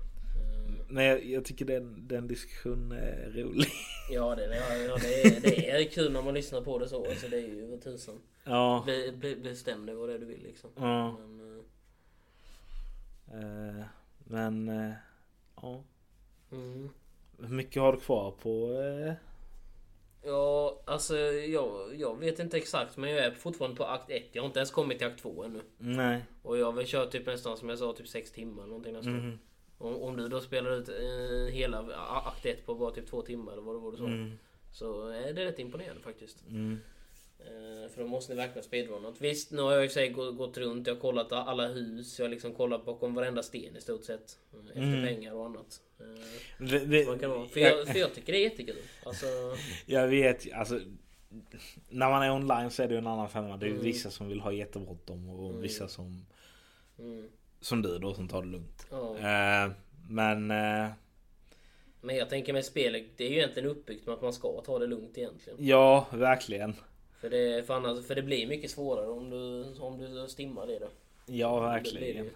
Nej 0.95 1.07
jag, 1.07 1.25
jag 1.25 1.45
tycker 1.45 1.65
den, 1.65 2.09
den 2.09 2.29
diskussionen 2.29 2.93
är 2.93 3.31
rolig. 3.31 3.69
Ja, 4.11 4.35
det, 4.35 4.43
ja, 4.87 4.97
det, 5.01 5.23
är, 5.23 5.41
det 5.41 5.71
är 5.71 5.91
kul 5.91 6.13
när 6.13 6.23
man 6.23 6.35
lyssnar 6.35 6.61
på 6.61 6.79
det 6.79 6.89
så. 6.89 7.07
Alltså, 7.07 7.29
det 7.29 7.37
är 7.37 7.41
ju 7.41 7.67
vad 7.67 7.81
tusan. 7.83 8.21
Ja. 8.45 8.83
Be, 8.87 9.13
be, 9.13 9.37
bestäm 9.37 9.87
dig 9.87 9.95
vad 9.95 10.09
det 10.09 10.15
är 10.15 10.19
du 10.19 10.27
vill 10.27 10.43
liksom. 10.43 10.71
ja. 10.77 11.11
Men, 11.19 11.45
Eh, 13.33 13.85
men 14.19 14.69
eh, 14.69 14.93
ja. 15.63 15.85
mm. 16.53 16.89
Hur 17.39 17.49
mycket 17.55 17.83
har 17.83 17.93
du 17.93 18.01
kvar 18.01 18.31
på? 18.31 18.71
Ja, 20.23 20.83
alltså 20.85 21.17
jag, 21.17 21.95
jag 21.97 22.19
vet 22.19 22.39
inte 22.39 22.57
exakt 22.57 22.97
men 22.97 23.11
jag 23.11 23.25
är 23.25 23.31
fortfarande 23.31 23.77
på 23.77 23.85
akt 23.85 24.11
1. 24.11 24.23
Jag 24.33 24.43
har 24.43 24.47
inte 24.47 24.59
ens 24.59 24.71
kommit 24.71 24.99
till 24.99 25.07
akt 25.07 25.23
2 25.23 25.45
ännu. 25.45 25.61
nej. 25.79 26.25
Och 26.43 26.59
jag 26.59 26.73
väl 26.73 26.87
kört 26.87 27.11
typ 27.11 27.27
nästan 27.27 27.57
som 27.57 27.69
jag 27.69 27.79
sa 27.79 27.93
typ 27.93 28.09
6 28.09 28.31
timmar 28.33 28.67
någonting 28.67 28.93
nästan. 28.93 29.19
Mm. 29.19 29.39
Om, 29.79 30.03
om 30.03 30.17
du 30.17 30.29
då 30.29 30.41
spelar 30.41 30.71
ut 30.77 30.89
eh, 30.89 31.55
hela 31.55 31.79
akt 32.25 32.47
1 32.47 32.67
på 32.67 32.75
bara 32.75 32.91
typ 32.91 33.07
2 33.07 33.23
timmar 33.23 33.53
eller 33.53 33.63
vad 33.63 33.75
det 33.75 33.79
var 33.79 33.91
du 33.91 33.97
sa. 33.97 34.05
Mm. 34.07 34.33
Så 34.73 35.09
är 35.09 35.33
det 35.33 35.45
rätt 35.45 35.59
imponerande 35.59 36.03
faktiskt. 36.03 36.45
Mm. 36.49 36.81
Eh, 37.39 37.91
för 37.91 38.01
då 38.03 38.07
måste 38.09 38.33
ni 38.33 38.37
verkligen 38.37 38.65
speedrunna. 38.65 39.15
Visst, 39.19 39.51
nu 39.51 39.63
har 39.63 39.73
jag 39.73 39.85
i 39.85 39.89
sig 39.89 40.09
gå- 40.09 40.33
gått 40.33 40.59
runt. 40.59 40.87
Jag 40.87 40.95
har 40.95 41.01
kollat 41.01 41.33
alla 41.33 41.67
hus. 41.69 42.19
Jag 42.19 42.27
har 42.27 42.31
liksom 42.31 42.55
kollat 42.55 42.85
bakom 42.85 43.15
varenda 43.15 43.43
sten 43.43 43.77
i 43.77 43.81
stort 43.81 44.05
sett. 44.05 44.39
eh, 44.53 44.59
Efter 44.69 44.81
Mm. 44.83 45.07
pengar 45.07 45.35
och 45.35 45.47
annat. 45.47 45.81
Eh, 46.01 46.65
Det, 46.67 46.79
det, 46.79 47.07
man 47.07 47.19
kan 47.19 47.31
vara. 47.31 47.49
För, 47.49 47.61
jag, 47.61 47.89
för 47.89 47.99
jag 47.99 48.15
tycker 48.15 48.33
det 48.33 48.39
är 48.39 48.43
jättekul. 48.51 48.77
Alltså, 49.07 49.27
Jag 49.87 50.09
vet 50.09 50.53
alltså 50.53 50.81
När 51.89 52.11
man 52.11 52.23
är 52.23 52.31
online 52.33 52.71
så 52.71 52.83
är 52.83 52.89
det 52.89 52.99
en 52.99 53.07
annan 53.07 53.29
femma. 53.29 53.57
Det 53.57 53.67
är 53.67 53.71
Mm. 53.71 53.83
vissa 53.83 54.11
som 54.11 54.29
vill 54.29 54.41
ha 54.41 54.53
jättebråttom 54.53 55.29
och 55.29 55.49
Mm. 55.51 55.63
vissa 55.63 55.89
som 55.89 56.27
mm, 56.99 57.29
Som 57.65 57.83
du 57.83 57.99
då 57.99 58.15
som 58.15 58.29
tar 58.29 58.43
det 58.43 58.49
lugnt. 58.49 58.87
ja. 58.91 59.17
Eh, 59.19 59.71
men 60.09 60.51
eh, 60.51 60.89
Men 62.01 62.17
jag 62.17 62.29
tänker 62.31 62.53
med 62.53 62.65
spelet, 62.65 63.05
det 63.17 63.25
är 63.25 63.31
ju 63.31 63.37
egentligen 63.37 63.69
uppbyggt 63.69 64.07
med 64.07 64.15
att 64.15 64.23
man 64.23 64.33
ska 64.33 64.61
ta 64.61 64.79
det 64.79 64.87
lugnt 64.87 65.19
egentligen. 65.19 65.59
ja, 65.67 66.07
verkligen. 66.13 66.75
För 67.21 67.31
det, 67.31 67.67
för, 67.67 67.75
annars, 67.75 68.07
för 68.07 68.15
det 68.15 68.23
blir 68.23 68.47
mycket 68.47 68.71
svårare 68.71 69.07
om 69.09 69.31
du, 69.31 69.75
om 69.81 69.99
du 69.99 70.29
stimmar 70.29 70.67
det 70.67 70.79
då. 70.79 70.89
Ja, 71.27 71.81
Det 71.85 71.91
blir 71.91 71.93
det 71.93 71.99
verkligen. 71.99 72.31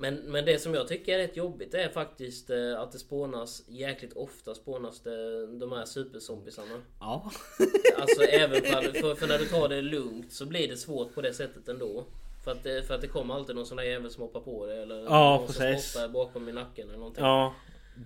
Men, 0.00 0.14
men 0.14 0.44
det 0.44 0.58
som 0.58 0.74
jag 0.74 0.88
tycker 0.88 1.14
är 1.14 1.18
rätt 1.18 1.36
jobbigt 1.36 1.74
är 1.74 1.88
faktiskt 1.88 2.50
eh, 2.50 2.80
att 2.80 2.92
det 2.92 2.98
spånas 2.98 3.62
jäkligt 3.68 4.12
ofta 4.12 4.54
spånas 4.54 5.00
det 5.00 5.46
de 5.46 5.72
här 5.72 5.84
superzombisarna. 5.84 6.82
Ja. 7.00 7.30
Alltså 7.98 8.22
även 8.22 8.62
för, 8.62 9.00
för, 9.00 9.14
för 9.14 9.26
när 9.26 9.38
du 9.38 9.46
tar 9.46 9.68
det 9.68 9.82
lugnt 9.82 10.32
så 10.32 10.46
blir 10.46 10.68
det 10.68 10.76
svårt 10.76 11.14
på 11.14 11.20
det 11.22 11.32
sättet 11.34 11.68
ändå. 11.68 12.04
För 12.48 12.52
att 12.52 12.62
det, 12.62 12.82
för 12.82 12.94
att 12.94 13.00
det 13.00 13.08
kommer 13.08 13.34
alltid 13.34 13.56
någon 13.56 13.66
sån 13.66 13.76
där 13.76 13.84
jävel 13.84 14.10
som 14.10 14.22
hoppar 14.22 14.40
på 14.40 14.66
dig 14.66 14.82
eller 14.82 15.04
Ja, 15.04 15.36
någon 15.38 15.48
som 15.52 15.76
spottar 15.78 16.08
bakom 16.08 16.48
i 16.48 16.52
nacken 16.52 16.88
eller 16.88 16.98
någonting. 16.98 17.24
ja. 17.24 17.54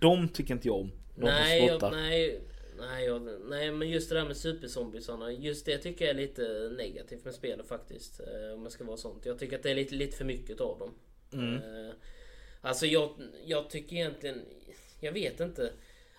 De 0.01 0.29
tycker 0.29 0.55
inte 0.55 0.69
jag 0.69 0.77
om. 0.77 0.93
De 1.17 1.25
nej, 1.25 1.59
som 1.69 1.69
jag, 1.81 1.93
nej, 1.93 2.41
nej, 2.79 3.05
jag, 3.07 3.23
nej, 3.49 3.73
men 3.73 3.91
just 3.91 4.09
det 4.09 4.15
där 4.15 4.25
med 4.25 4.37
superzombisarna. 4.37 5.33
Just 5.33 5.67
det 5.67 5.79
tycker 5.79 6.05
jag 6.05 6.11
är 6.11 6.21
lite 6.21 6.73
negativt 6.79 7.25
med 7.25 7.35
spelet 7.35 7.69
faktiskt. 7.69 8.21
eh, 8.21 8.55
Om 8.55 8.63
jag 8.63 8.73
ska 8.73 8.85
vara 8.85 8.97
sånt. 8.97 9.27
Jag 9.27 9.39
tycker 9.39 9.57
att 9.57 9.63
det 9.63 9.71
är 9.71 9.75
lite, 9.75 9.95
lite 9.95 10.17
för 10.17 10.25
mycket 10.25 10.61
av 10.61 10.79
dem. 10.79 10.95
Mm. 11.33 11.55
Eh, 11.55 11.93
Alltså 12.61 12.87
jag, 12.87 13.11
jag 13.45 13.71
tycker 13.71 13.97
egentligen... 13.97 14.41
Jag 15.01 15.13
vet 15.13 15.41
inte. 15.41 15.73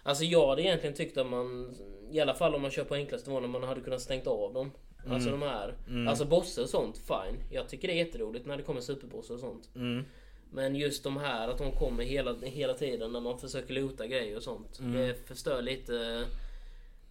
Alltså 0.03 0.23
jag 0.23 0.47
hade 0.47 0.61
egentligen 0.61 0.95
tyckt 0.95 1.17
att 1.17 1.27
man... 1.27 1.75
I 2.11 2.19
alla 2.19 2.33
fall 2.33 2.55
om 2.55 2.61
man 2.61 2.71
kör 2.71 2.83
på 2.83 2.95
enklaste 2.95 3.29
nivån, 3.29 3.49
man 3.49 3.63
hade 3.63 3.81
kunnat 3.81 4.01
stängt 4.01 4.27
av 4.27 4.53
dem. 4.53 4.71
Alltså 5.07 5.29
de 5.29 5.41
här. 5.41 5.75
Alltså 6.09 6.25
bossar 6.25 6.61
och 6.61 6.69
sånt, 6.69 6.97
fine. 6.97 7.39
Jag 7.51 7.69
tycker 7.69 7.87
det 7.87 7.93
är 7.93 8.05
jätteroligt 8.05 8.45
när 8.45 8.57
det 8.57 8.63
kommer 8.63 8.81
superbossar 8.81 9.33
och 9.33 9.39
sånt. 9.39 9.69
Mm. 9.75 10.05
Men 10.51 10.75
just 10.75 11.03
de 11.03 11.17
här, 11.17 11.47
att 11.47 11.57
de 11.57 11.71
kommer 11.71 12.03
hela, 12.03 12.35
hela 12.41 12.73
tiden 12.73 13.11
när 13.11 13.19
man 13.19 13.39
försöker 13.39 13.73
loota 13.73 14.07
grejer 14.07 14.37
och 14.37 14.43
sånt. 14.43 14.79
Det 14.79 15.27
förstör 15.27 15.61
lite... 15.61 16.25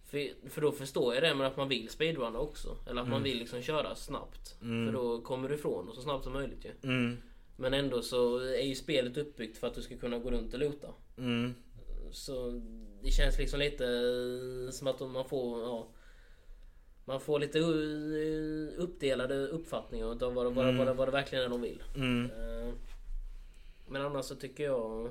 För, 0.05 0.49
för 0.49 0.61
då 0.61 0.71
förstår 0.71 1.13
jag 1.13 1.23
det 1.23 1.35
med 1.35 1.47
att 1.47 1.57
man 1.57 1.69
vill 1.69 1.89
speedrunna 1.89 2.39
också. 2.39 2.77
Eller 2.89 3.01
att 3.01 3.09
man 3.09 3.23
vill 3.23 3.37
liksom 3.37 3.61
köra 3.61 3.95
snabbt. 3.95 4.55
För 4.59 4.91
då 4.91 5.21
kommer 5.21 5.49
du 5.49 5.55
ifrån 5.55 5.85
det 5.85 5.95
så 5.95 6.01
snabbt 6.01 6.23
som 6.23 6.33
möjligt 6.33 6.65
ju. 6.65 6.89
Mm. 6.89 7.17
Men 7.55 7.73
ändå 7.73 8.01
så 8.01 8.37
är 8.39 8.63
ju 8.63 8.75
spelet 8.75 9.17
uppbyggt 9.17 9.57
för 9.57 9.67
att 9.67 9.75
du 9.75 9.81
ska 9.81 9.97
kunna 9.97 10.19
gå 10.19 10.31
runt 10.31 10.53
och. 10.53 10.93
Mm. 11.17 11.53
Så 12.11 12.61
det 13.03 13.11
känns 13.11 13.39
liksom 13.39 13.59
lite 13.59 13.85
som 14.71 14.87
att 14.87 14.99
man 14.99 15.25
får... 15.25 15.61
Ja, 15.61 15.87
man 17.05 17.19
får 17.21 17.39
lite 17.39 17.59
uppdelade 18.77 19.47
uppfattningar 19.47 20.05
av 20.05 20.33
vad, 20.33 20.53
vad, 20.53 20.65
det- 20.65 20.71
vad, 20.85 20.95
vad 20.95 21.07
det 21.07 21.11
verkligen 21.11 21.43
är 21.45 21.49
de 21.49 21.61
vill. 21.61 21.83
Mm. 21.95 22.25
Eh, 22.31 22.73
Men 23.87 24.01
annars 24.01 24.25
så 24.25 24.35
tycker 24.35 24.63
jag... 24.63 25.09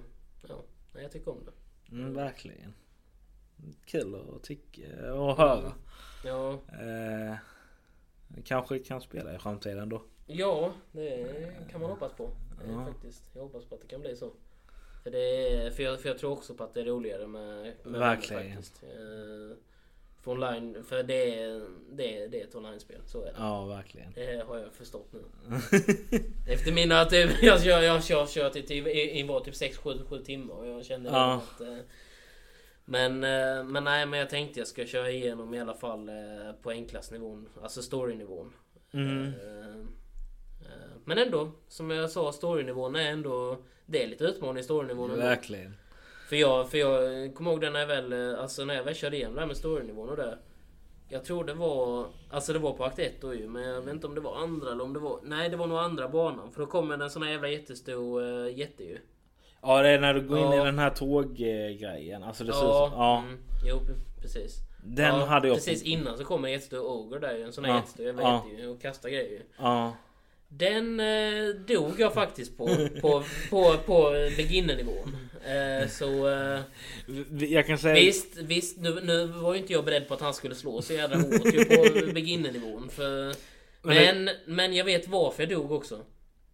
Ja, 0.49 0.62
jag 1.00 1.12
tycker 1.12 1.30
om 1.30 1.44
det. 1.44 1.52
Mm, 1.96 2.14
verkligen. 2.14 2.75
Kul 3.84 4.14
att 4.37 4.42
tycka 4.42 5.14
och 5.14 5.37
höra. 5.37 5.72
Ja, 6.25 6.52
Eh, 6.52 7.34
kanske 8.44 8.78
kan 8.78 9.00
spela 9.00 9.34
i 9.34 9.38
framtiden 9.38 9.88
då. 9.88 10.02
ja 10.26 10.72
det 10.92 11.26
kan 11.70 11.80
man 11.80 11.90
hoppas 11.90 12.12
på. 12.12 12.25
eh, 12.25 12.70
Ja. 12.72 12.87
Faktiskt. 12.87 13.22
Jag 13.34 13.42
hoppas 13.42 13.64
på 13.64 13.75
att 13.75 13.80
det 13.80 13.87
kan 13.87 14.00
bli 14.00 14.16
så. 14.16 14.30
För, 15.02 15.11
det 15.11 15.18
är, 15.54 15.70
för, 15.70 15.82
jag, 15.82 16.00
för 16.00 16.08
jag 16.08 16.18
tror 16.18 16.32
också 16.32 16.54
på 16.54 16.64
att 16.64 16.75
det 16.75 16.80
är 16.80 16.84
roligare 16.84 17.26
med, 17.26 17.72
med 17.84 18.00
Verkligen. 18.00 18.52
faktiskt. 18.56 18.82
Eh, 18.82 19.56
För 20.23 20.31
online, 20.31 20.85
för 20.85 21.02
det 21.02 21.41
är, 21.41 21.62
det 21.93 22.17
är, 22.23 22.29
det 22.29 22.41
är 22.41 22.45
ett 22.45 22.55
online-spel. 22.55 23.00
Så 23.07 23.21
är 23.23 23.25
det. 23.26 23.35
Ja, 23.38 23.64
verkligen. 23.67 24.12
Det 24.14 24.45
har 24.47 24.59
jag 24.59 24.73
förstått 24.73 25.12
nu. 25.12 25.21
Efter 26.52 26.73
mina 26.73 27.05
typ, 27.05 27.31
jag 27.43 27.62
kör, 27.62 27.81
jag 27.83 28.04
kör, 28.04 28.26
kör 28.26 28.50
till, 28.50 28.67
till, 28.67 28.87
i, 28.87 29.19
i 29.19 29.23
var 29.23 29.41
typ 29.41 29.54
6-7 29.54 30.25
timmar 30.25 30.54
och 30.54 30.67
jag 30.67 30.85
kände 30.85 31.11
Ja. 31.11 31.35
att... 31.35 31.61
eh, 31.61 31.76
Men, 32.85 33.25
eh, 33.25 33.65
men 33.65 33.85
nej 33.85 34.06
men 34.06 34.19
jag 34.19 34.30
tänkte 34.30 34.61
jag 34.61 34.67
ska 34.69 34.87
köra 34.87 35.11
igenom 35.11 35.54
i 35.54 35.61
alla 35.61 35.75
fall 35.75 36.08
eh, 36.08 36.52
på 36.63 36.71
enklaste 36.71 37.15
nivån. 37.15 37.49
Alltså 37.63 37.82
storynivån. 37.82 38.52
Mm. 38.93 39.32
Men 41.04 41.19
ändå, 41.19 41.50
som 41.69 41.91
jag 41.91 42.11
sa, 42.11 42.32
storynivån 42.32 42.97
är 42.97 43.11
ändå... 43.11 43.58
Det 43.87 44.02
är 44.04 44.08
lite 44.08 44.25
utmaning 44.25 44.61
i 44.61 44.63
storynivån. 44.65 45.17
Verkligen. 45.19 45.75
För 46.32 46.36
jag, 46.36 46.71
för 46.71 46.78
jag 46.78 47.34
kommer 47.34 47.50
ihåg 47.50 47.60
det 47.60 47.71
när 47.71 47.80
jag 47.80 47.86
väl, 47.86 48.34
alltså 48.36 48.64
när 48.64 48.75
jag 48.75 48.84
väl 48.84 48.95
körde 48.95 49.16
igenom 49.16 49.34
det 49.34 49.40
här 49.40 49.47
med 49.47 49.56
storynivån 49.56 50.08
och 50.08 50.16
det. 50.16 50.38
Jag 51.08 51.25
tror 51.25 51.45
det 51.45 51.54
var, 51.54 52.06
alltså 52.30 52.52
det 52.52 52.58
var 52.58 52.73
på 52.73 52.84
akt 52.84 52.99
1 52.99 53.12
då 53.21 53.34
ju, 53.34 53.49
men 53.49 53.62
jag 53.62 53.80
vet 53.80 53.95
inte 53.95 54.06
om 54.06 54.14
det 54.14 54.21
var 54.21 54.36
andra 54.36 54.73
eller 54.73 54.84
om 54.84 54.92
det 54.92 54.99
var, 54.99 55.21
nej 55.23 55.49
det 55.49 55.56
var 55.56 55.66
nog 55.66 55.78
andra 55.78 56.08
banan. 56.08 56.52
För 56.52 56.60
då 56.60 56.66
kommer 56.66 56.99
en 56.99 57.10
sån 57.10 57.23
här 57.23 57.30
jävla 57.30 57.49
jättestor 57.49 58.23
uh, 58.23 58.58
jätte 58.58 58.84
ju. 58.84 58.99
Ja, 59.62 59.82
det 59.82 59.88
är 59.88 60.00
när 60.00 60.14
du 60.14 60.21
går 60.21 60.38
in 60.38 60.45
Ja. 60.45 60.62
i 60.62 60.64
den 60.64 60.78
här 60.78 60.90
tåggrejen. 60.90 62.23
Alltså 62.23 62.45
det 62.45 62.52
ser 62.52 62.64
Ja, 62.64 62.88
som, 62.90 62.99
ja. 63.00 63.18
Mm, 63.18 63.38
jo 63.64 63.78
precis. 64.21 64.56
Den 64.84 65.18
ja, 65.18 65.25
hade 65.25 65.49
jag... 65.49 65.56
Precis 65.56 65.82
innan 65.82 66.18
så 66.18 66.25
kommer 66.25 66.49
en 66.49 66.52
jättestor 66.52 66.86
Ogre 66.86 67.18
där 67.18 67.36
ju, 67.36 67.42
en 67.42 67.52
sån 67.52 67.64
här 67.64 67.73
Ja, 67.73 67.76
jättestor 67.78 68.06
jävla 68.06 68.23
ja. 68.23 68.45
jätte 68.49 68.62
ju, 68.62 68.68
och 68.68 68.82
kastar 68.82 69.08
grejer 69.08 69.30
ju. 69.30 69.40
Ja. 69.58 69.92
Den 70.56 71.00
eh, 71.00 71.49
dog 71.67 72.00
jag 72.00 72.15
faktiskt 72.15 72.56
på, 72.56 72.67
på, 73.00 73.25
på, 73.50 73.76
på 73.86 74.10
beginnernivån. 74.36 75.17
Eh, 75.45 75.88
så... 75.88 76.28
Eh, 76.28 76.60
Jag 77.38 77.67
kan 77.67 77.78
säga... 77.78 77.95
Visst, 77.95 78.36
visst 78.36 78.78
nu, 78.78 79.00
nu 79.02 79.26
var 79.26 79.54
ju 79.54 79.60
inte 79.60 79.73
jag 79.73 79.84
beredd 79.84 80.08
på 80.08 80.15
att 80.15 80.21
han 80.21 80.34
skulle 80.34 80.54
slå 80.54 80.82
så 80.82 80.93
jävla 80.93 81.17
hårt 81.17 81.54
ju 81.54 81.65
på 81.65 82.12
beginnernivån. 82.15 82.88
För, 82.88 83.34
Men 83.82 84.25
men, 84.25 84.34
men 84.47 84.75
jag 84.75 84.84
vet 84.84 85.08
varför 85.08 85.43
jag 85.43 85.50
dog 85.50 85.73
också. 85.73 86.00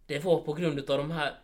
Det 0.07 0.25
var 0.25 0.41
på 0.41 0.53
grund 0.53 0.79
utav 0.79 0.99
de 0.99 1.11
här 1.11 1.35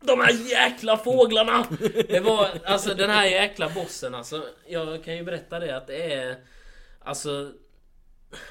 de 0.00 0.20
här 0.20 0.50
jäkla 0.50 0.96
fåglarna! 0.96 1.66
Det 2.08 2.20
var 2.20 2.48
alltså 2.64 2.94
den 2.94 3.10
här 3.10 3.26
jäkla 3.26 3.68
bossen 3.68 4.14
alltså. 4.14 4.46
Jag 4.68 5.04
kan 5.04 5.16
ju 5.16 5.24
berätta 5.24 5.60
det 5.60 5.76
att 5.76 5.86
det 5.86 6.12
är... 6.12 6.36
Alltså... 6.98 7.52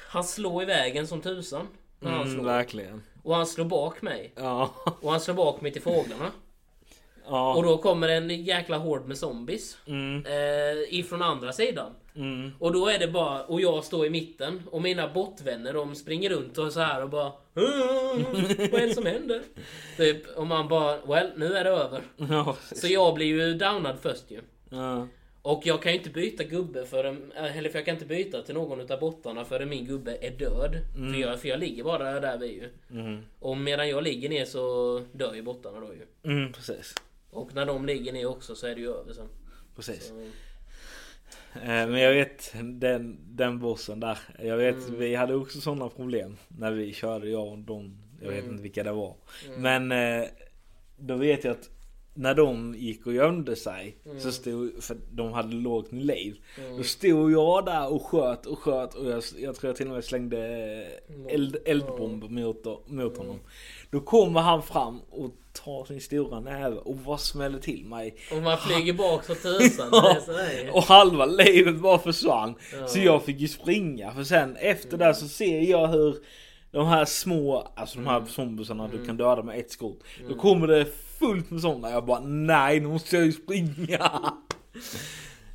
Han 0.08 0.24
slår 0.24 0.62
i 0.62 0.66
vägen 0.66 1.06
som 1.06 1.20
tusan. 1.20 1.68
Mm, 2.02 2.44
verkligen. 2.44 3.02
Och 3.24 3.34
han 3.36 3.46
slår 3.46 3.64
bak 3.64 4.02
mig. 4.02 4.32
Ja. 4.36 4.74
Och 5.00 5.10
han 5.10 5.20
slår 5.20 5.34
bak 5.34 5.60
mig 5.60 5.72
till 5.72 5.82
fåglarna. 5.82 6.30
Ja. 7.26 7.54
Och 7.54 7.62
då 7.62 7.78
kommer 7.78 8.08
en 8.08 8.30
jäkla 8.44 8.78
hord 8.78 9.06
med 9.06 9.18
zombies. 9.18 9.76
Mm. 9.86 10.26
Eh, 10.26 10.94
ifrån 10.98 11.22
andra 11.22 11.52
sidan. 11.52 11.90
Mm. 12.16 12.50
Och 12.58 12.72
då 12.72 12.88
är 12.88 12.98
det 12.98 13.08
bara, 13.08 13.42
och 13.44 13.60
jag 13.60 13.84
står 13.84 14.06
i 14.06 14.10
mitten 14.10 14.62
och 14.70 14.82
mina 14.82 15.08
bottvänner 15.08 15.72
de 15.72 15.94
springer 15.94 16.30
runt 16.30 16.58
och 16.58 16.72
så 16.72 16.80
här 16.80 17.02
och 17.02 17.08
bara 17.10 17.26
"Mm, 17.56 18.24
Vad 18.72 18.82
är 18.82 18.86
det 18.88 18.94
som 18.94 19.06
händer? 19.06 19.42
Typ, 19.96 20.26
och 20.36 20.46
man 20.46 20.68
bara, 20.68 20.98
well 21.06 21.30
nu 21.36 21.54
är 21.56 21.64
det 21.64 21.70
över. 21.70 22.02
Ja. 22.16 22.56
Så 22.72 22.86
jag 22.86 23.14
blir 23.14 23.26
ju 23.26 23.54
downad 23.54 23.96
först 24.02 24.24
ju. 24.30 24.40
Ja. 24.70 25.08
Och 25.46 25.62
jag 25.66 25.82
kan 25.82 25.92
ju 25.92 25.98
inte 25.98 26.10
byta 26.10 26.44
gubbe 26.44 26.86
förrän, 26.86 27.32
eller 27.32 27.70
för 27.70 27.78
jag 27.78 27.84
kan 27.86 27.94
inte 27.94 28.06
byta 28.06 28.42
till 28.42 28.54
någon 28.54 28.80
utav 28.80 29.00
bottarna 29.00 29.44
förrän 29.44 29.68
min 29.68 29.84
gubbe 29.86 30.16
är 30.20 30.30
död. 30.30 30.76
För, 30.94 31.20
jag, 31.20 31.40
för 31.40 31.48
jag 31.48 31.60
ligger 31.60 31.84
bara 31.84 32.12
där, 32.12 32.20
där 32.20 32.38
vi 32.38 32.46
ju. 32.46 32.68
Mm. 33.00 33.22
Och 33.38 33.56
medan 33.56 33.88
jag 33.88 34.02
ligger 34.04 34.28
ner 34.28 34.44
så 34.44 35.02
dör 35.12 35.34
ju 35.34 35.42
bottarna 35.42 35.80
då 35.80 35.86
ju. 35.94 36.32
Mm, 36.32 36.52
precis. 36.52 36.94
Och 37.30 37.54
när 37.54 37.66
de 37.66 37.86
ligger 37.86 38.12
ner 38.12 38.26
också 38.26 38.54
så 38.54 38.66
är 38.66 38.74
det 38.74 38.80
ju 38.80 38.90
över 38.90 39.12
sen. 39.12 39.28
Precis. 39.76 40.08
Så, 40.08 40.14
Eh, 41.54 41.60
Men 41.88 41.94
jag 42.00 42.12
vet 42.12 42.54
den, 42.62 43.18
den 43.36 43.58
bossen 43.58 44.00
där. 44.00 44.18
Jag 44.42 44.56
vet 44.56 44.74
Mm. 44.88 44.98
vi 44.98 45.14
hade 45.14 45.34
också 45.34 45.60
sådana 45.60 45.88
problem 45.88 46.36
när 46.48 46.72
vi 46.72 46.92
körde 46.92 47.28
jag 47.28 47.48
och 47.48 47.58
de. 47.58 47.98
Jag 48.22 48.28
vet 48.30 48.38
Mm. 48.38 48.50
inte 48.50 48.62
vilka 48.62 48.82
det 48.82 48.92
var. 48.92 49.14
Men 49.56 49.92
eh, 49.92 50.24
då 50.96 51.16
vet 51.16 51.44
jag 51.44 51.50
att 51.50 51.70
när 52.16 52.34
de 52.34 52.74
gick 52.78 53.06
och 53.06 53.12
gömde 53.14 53.56
sig 53.56 53.96
så 54.18 54.32
stod, 54.32 54.82
för 54.82 54.96
de 55.10 55.32
hade 55.32 55.54
lågt 55.54 55.90
med 55.92 56.04
liv. 56.04 56.36
Då 56.76 56.82
stod 56.82 57.32
jag 57.32 57.64
där 57.64 57.92
och 57.92 58.02
sköt 58.06 58.46
och 58.46 58.58
sköt 58.58 58.94
och 58.94 59.10
jag, 59.10 59.22
jag 59.36 59.54
tror 59.56 59.68
jag 59.68 59.76
till 59.76 59.86
och 59.88 59.94
med 59.94 60.04
slängde 60.04 60.38
eld, 61.28 61.56
eldbomb 61.64 62.30
mot, 62.30 62.64
mot 62.86 63.16
honom. 63.16 63.38
Då 63.90 64.00
kommer 64.00 64.40
han 64.40 64.62
fram 64.62 65.00
och 65.10 65.30
tar 65.64 65.84
sin 65.84 66.00
stora 66.00 66.40
näve 66.40 66.76
och 66.76 66.96
bara 66.96 67.18
smäller 67.18 67.58
till 67.58 67.84
mig. 67.84 68.16
Och 68.32 68.42
man 68.42 68.58
flyger 68.58 68.92
bak 68.92 69.24
så 69.26 69.34
tusan. 69.34 69.88
Och 70.72 70.82
halva 70.82 71.26
livet 71.26 71.76
bara 71.80 71.98
försvann. 71.98 72.54
Ja. 72.80 72.86
Så 72.86 72.98
jag 72.98 73.22
fick 73.24 73.40
ju 73.40 73.48
springa. 73.48 74.10
För 74.14 74.24
sen 74.24 74.56
efter 74.56 74.96
det 74.98 75.14
så 75.14 75.28
ser 75.28 75.60
jag 75.60 75.88
hur 75.88 76.16
de 76.70 76.86
här 76.86 77.04
små, 77.04 77.72
alltså 77.76 77.98
de 77.98 78.06
här 78.06 78.16
Mm. 78.16 78.28
zombiesarna 78.28 78.88
du 78.88 79.06
kan 79.06 79.16
döda 79.16 79.42
med 79.42 79.58
ett 79.58 79.70
skott. 79.70 79.98
Då 80.28 80.34
kommer 80.34 80.66
det 80.66 80.86
fullt 81.18 81.50
med 81.50 81.60
sådana. 81.60 81.90
Jag 81.90 82.04
bara 82.04 82.20
nej 82.20 82.80
nu 82.80 82.88
måste 82.88 83.16
jag 83.16 83.24
ju 83.24 83.32
springa. 83.32 84.32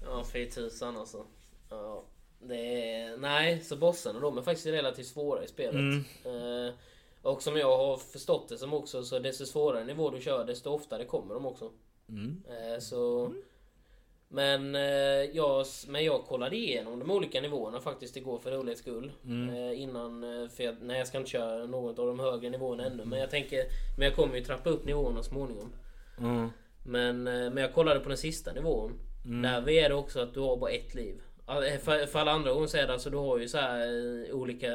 Ja, 0.05 0.23
fy 0.33 0.45
tusan 0.45 0.97
alltså. 0.97 1.25
Ja, 1.69 2.03
det 2.39 2.91
är... 2.91 3.17
Nej, 3.17 3.63
så 3.63 3.75
bossarna 3.75 4.19
de 4.19 4.37
är 4.37 4.41
faktiskt 4.41 4.67
relativt 4.67 5.07
svåra 5.07 5.43
i 5.43 5.47
spelet. 5.47 5.75
Mm. 5.75 6.03
Eh, 6.25 6.73
och 7.21 7.41
som 7.43 7.57
jag 7.57 7.77
har 7.77 7.97
förstått 7.97 8.49
det 8.49 8.57
som 8.57 8.73
också, 8.73 9.03
så 9.03 9.19
desto 9.19 9.45
svårare 9.45 9.83
nivå 9.83 10.09
du 10.09 10.21
kör, 10.21 10.45
desto 10.45 10.69
oftare 10.69 11.05
kommer 11.05 11.33
de 11.33 11.45
också. 11.45 11.71
Mm. 12.09 12.43
Eh, 12.47 12.79
så... 12.79 13.33
Men, 14.31 14.75
eh, 14.75 14.81
jag, 15.33 15.65
men 15.87 16.03
jag 16.05 16.23
kollade 16.25 16.55
igenom 16.55 16.99
de 16.99 17.11
olika 17.11 17.41
nivåerna 17.41 17.79
faktiskt 17.81 18.17
igår 18.17 18.39
för 18.39 18.51
rolighets 18.51 18.81
skull. 18.81 19.11
Mm. 19.25 19.49
Eh, 19.55 19.81
innan, 19.81 20.23
eh, 20.23 20.49
för 20.49 20.63
jag, 20.63 20.75
nej 20.81 20.97
jag 20.97 21.07
ska 21.07 21.17
inte 21.17 21.29
köra 21.29 21.65
något 21.65 21.99
av 21.99 22.07
de 22.07 22.19
högre 22.19 22.49
nivåerna 22.49 22.85
ännu. 22.85 23.05
Men 23.05 23.19
jag 23.19 23.29
tänker, 23.29 23.63
men 23.97 24.05
jag 24.07 24.15
kommer 24.15 24.35
ju 24.35 24.43
trappa 24.43 24.69
upp 24.69 24.85
nivåerna 24.85 25.23
småningom. 25.23 25.73
Mm. 26.19 26.49
Men, 26.85 27.27
eh, 27.27 27.33
men 27.33 27.57
jag 27.57 27.73
kollade 27.73 27.99
på 27.99 28.09
den 28.09 28.17
sista 28.17 28.53
nivån. 28.53 28.91
Där 29.43 29.69
är 29.69 29.89
det 29.89 29.95
också 29.95 30.19
att 30.19 30.33
du 30.33 30.39
har 30.39 30.57
bara 30.57 30.71
ett 30.71 30.95
liv. 30.95 31.21
Ja, 31.47 31.61
För, 31.83 32.05
för 32.05 32.19
alla 32.19 32.31
andra 32.31 32.53
gånger 32.53 32.67
så 32.67 32.77
är 32.77 32.87
det 32.87 32.93
alltså 32.93 33.09
du 33.09 33.17
har 33.17 33.37
ju 33.39 33.47
så 33.47 33.57
här 33.57 33.79
eh, 34.29 34.35
olika 34.35 34.69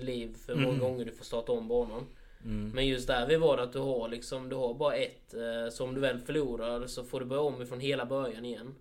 liv 0.00 0.36
för 0.46 0.54
hur 0.54 0.60
många 0.62 0.74
Mm. 0.74 0.84
gånger 0.86 1.04
du 1.04 1.12
får 1.12 1.24
starta 1.24 1.52
om 1.52 1.68
banan. 1.68 2.06
Mm. 2.44 2.70
Men 2.74 2.86
just 2.86 3.06
där 3.06 3.26
vi 3.26 3.36
var 3.36 3.56
det 3.56 3.62
att 3.62 3.72
du 3.72 3.78
har 3.78 4.08
liksom, 4.08 4.48
du 4.48 4.56
har 4.56 4.74
bara 4.74 4.94
ett. 4.94 5.34
eh, 5.34 5.70
Så 5.72 5.84
om 5.84 5.94
du 5.94 6.00
väl 6.00 6.18
förlorar 6.18 6.86
så 6.86 7.04
får 7.04 7.20
du 7.20 7.26
börja 7.26 7.42
om 7.42 7.62
ifrån 7.62 7.80
hela 7.80 8.04
början 8.06 8.44
igen. 8.44 8.74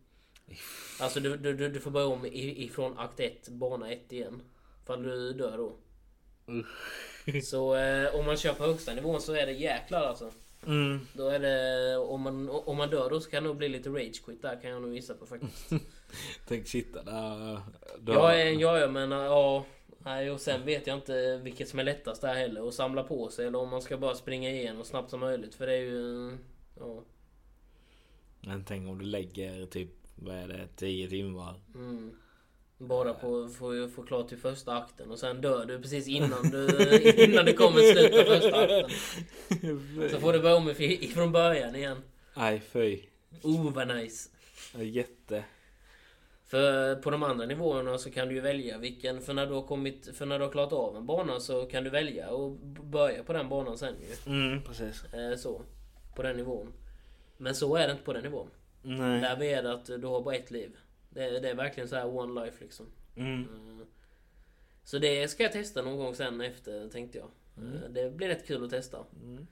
Alltså 1.00 1.20
du, 1.20 1.38
du, 1.38 1.70
du, 1.70 1.80
får 1.80 1.92
börja 1.92 2.08
om 2.08 2.26
ifrån 2.32 2.98
akt 2.98 3.20
1, 3.20 3.50
bana 3.50 3.92
1 3.92 4.12
igen. 4.12 4.42
Fall 4.86 5.04
du 5.04 5.34
dör 5.34 5.58
då. 5.58 5.78
Så 7.44 7.76
eh, 7.76 8.16
om 8.16 8.26
man 8.26 8.38
kör 8.38 8.54
på 8.54 8.64
högsta 8.64 8.94
nivån 8.94 9.22
så 9.22 9.34
är 9.34 9.46
det 9.46 9.52
jäklar 9.52 10.02
alltså. 10.02 10.32
Mm. 10.68 11.00
Då 11.14 11.30
är 11.30 11.40
det, 11.40 11.98
om 11.98 12.22
man, 12.22 12.50
om 12.50 12.78
man 12.78 12.90
dör 12.90 13.10
då 13.10 13.20
så 13.20 13.30
kan 13.30 13.44
det 13.44 13.50
nog 13.50 13.58
bli 13.58 13.70
lite 13.70 13.90
rage 13.90 14.26
quit 14.26 14.42
där 14.42 14.62
kan 14.62 14.72
jag 14.72 14.82
nog 14.82 14.96
gissa 14.96 15.14
på 15.14 15.26
faktiskt. 15.26 15.70
Tänk 16.48 16.68
sitta 16.68 17.04
där. 17.04 17.60
Ja, 18.06 18.34
eh, 18.34 18.52
ja, 18.52 18.80
ja 18.80 18.88
men 18.88 19.12
ja. 19.12 19.66
Nej, 19.98 20.32
och 20.32 20.42
sen 20.42 20.66
vet 20.66 20.88
jag 20.88 20.98
inte 20.98 21.38
vilket 21.38 21.70
som 21.70 21.80
är 21.80 21.84
lättast 21.84 22.22
där 22.22 22.34
heller. 22.34 22.68
Att 22.68 22.74
samla 22.74 23.04
på 23.04 23.30
sig 23.30 23.48
eller 23.48 23.60
om 23.60 23.70
man 23.70 23.82
ska 23.82 23.98
bara 23.98 24.16
springa 24.16 24.50
igenom 24.50 24.84
snabbt 24.84 25.10
som 25.10 25.20
möjligt. 25.20 25.56
För 25.56 25.68
det 25.68 25.74
är 25.74 25.82
ju... 25.82 26.38
Ja. 26.80 27.04
Men 28.42 28.64
tänk 28.66 28.90
om 28.90 29.00
du 29.00 29.06
lägger 29.06 29.66
typ, 29.66 29.90
vad 30.16 30.36
är 30.36 30.48
det, 30.48 30.68
10 30.76 31.10
timmar. 31.10 31.56
Mm. 31.76 32.16
Bara 32.78 33.14
på 33.14 33.48
få, 33.48 33.90
få 33.96 34.04
klart 34.04 34.28
till 34.28 34.38
första 34.38 34.78
akten 34.78 35.12
och 35.12 35.20
sen 35.20 35.42
dör 35.42 35.66
du 35.66 35.82
precis 35.82 36.08
innan 36.08 36.50
du, 36.52 36.68
innan 37.24 37.46
du 37.46 37.54
kommer 37.54 37.94
slutet 37.94 38.20
av 38.20 38.40
första 38.40 38.64
akten. 38.64 40.10
Så 40.10 40.20
får 40.20 40.34
du 40.34 40.40
börja 40.40 40.56
om 40.56 40.74
ifrån 40.80 41.32
början 41.32 41.76
igen. 41.76 41.98
Nej 42.34 42.62
fy. 42.72 43.00
Oh 43.42 43.74
vad 43.74 43.88
nice. 43.88 44.30
Jätte. 44.78 45.44
För 46.46 46.96
på 46.96 47.10
de 47.10 47.24
andra 47.24 47.46
nivåerna 47.46 47.98
så 47.98 48.12
kan 48.12 48.28
du 48.28 48.36
ju 48.36 48.42
välja 48.42 48.78
vilken, 48.78 49.22
för 49.22 49.34
när 49.34 49.46
du 49.46 49.54
har 49.54 49.62
kommit, 49.62 50.18
för 50.18 50.26
när 50.26 50.40
du 50.40 50.46
har 50.46 50.52
klarat 50.52 50.74
av 50.74 50.98
en 50.98 51.06
bana 51.06 51.40
så 51.40 51.66
kan 51.66 51.84
du 51.84 51.90
välja 51.90 52.30
och 52.30 52.52
börja 52.84 53.24
på 53.24 53.34
den 53.34 53.50
banan 53.50 53.78
sen 53.78 53.96
ju. 54.00 54.32
Mm, 54.32 54.62
precis. 54.64 55.14
Eh, 55.14 55.38
så. 55.38 55.62
På 56.16 56.24
den 56.24 56.38
nivån. 56.38 56.74
Men 57.38 57.56
så 57.56 57.76
är 57.76 57.88
det 57.88 57.92
inte 57.92 58.04
på 58.04 58.14
den 58.14 58.24
nivån. 58.24 58.48
Nej. 58.86 59.22
Där 59.22 59.44
är 59.44 59.64
det 59.64 59.74
att 59.74 59.86
du 59.86 60.08
har 60.08 60.22
bara 60.22 60.36
ett 60.36 60.52
liv. 60.52 60.78
Det, 61.10 61.24
är- 61.24 61.42
det 61.42 61.50
är 61.50 61.56
verkligen 61.56 61.90
så 61.90 61.96
här 61.96 62.18
one 62.18 62.46
life 62.46 62.64
liksom. 62.64 62.86
Mm. 63.16 63.42
Eh, 63.42 63.86
Så 64.84 64.98
det 64.98 65.28
ska 65.28 65.44
jag 65.44 65.52
testa 65.52 65.82
någon 65.82 65.98
gång 65.98 66.16
sen 66.16 66.42
efter 66.42 66.90
tänkte 66.90 67.18
jag. 67.18 67.28
Eh, 67.58 67.90
Det 67.90 68.10
blir 68.16 68.28
rätt 68.28 68.48
kul 68.48 68.64
att 68.64 68.70
testa. 68.70 68.98
Mm. 69.24 69.48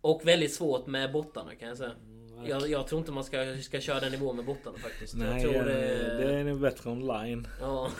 Och 0.00 0.20
väldigt 0.26 0.54
svårt 0.54 0.86
med 0.86 1.12
bottarna 1.12 1.54
kan 1.54 1.68
jag 1.68 1.76
säga. 1.78 1.92
Jag, 2.46 2.68
jag 2.68 2.86
tror 2.86 2.98
inte 2.98 3.12
man 3.12 3.24
ska, 3.24 3.56
ska 3.62 3.80
köra 3.80 4.00
den 4.00 4.12
nivån 4.12 4.36
med 4.36 4.44
bottarna 4.44 4.78
faktiskt. 4.78 5.14
Nej, 5.14 5.42
jag 5.42 5.52
tror 5.52 5.64
det, 5.64 6.16
det, 6.16 6.34
är 6.34 6.44
nog 6.44 6.60
bättre 6.60 6.90
online. 6.90 7.46
Ja. 7.60 7.90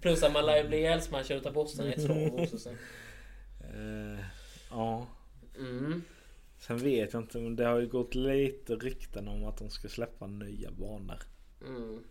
Plus 0.00 0.22
att 0.22 0.32
man 0.32 0.46
lär 0.46 0.68
bli 0.68 0.76
ihjälsmashad 0.76 1.36
utav 1.36 1.52
bossen 1.52 1.86
i 1.86 1.90
ett 1.92 2.02
slag 2.02 2.34
också 2.34 2.58
sen. 2.58 2.76
Eh, 3.74 4.24
ja. 4.70 5.06
Mm. 5.58 6.02
Sen 6.66 6.78
vet 6.78 7.12
jag 7.12 7.22
inte, 7.22 7.38
men 7.38 7.56
det 7.56 7.64
har 7.64 7.78
ju 7.78 7.86
gått 7.88 8.14
lite 8.14 8.74
rykten 8.74 9.28
om 9.28 9.44
att 9.44 9.56
de 9.58 9.70
ska 9.70 9.88
släppa 9.88 10.26
nya 10.26 10.70
banor. 10.70 11.18
Mm. 11.66 12.04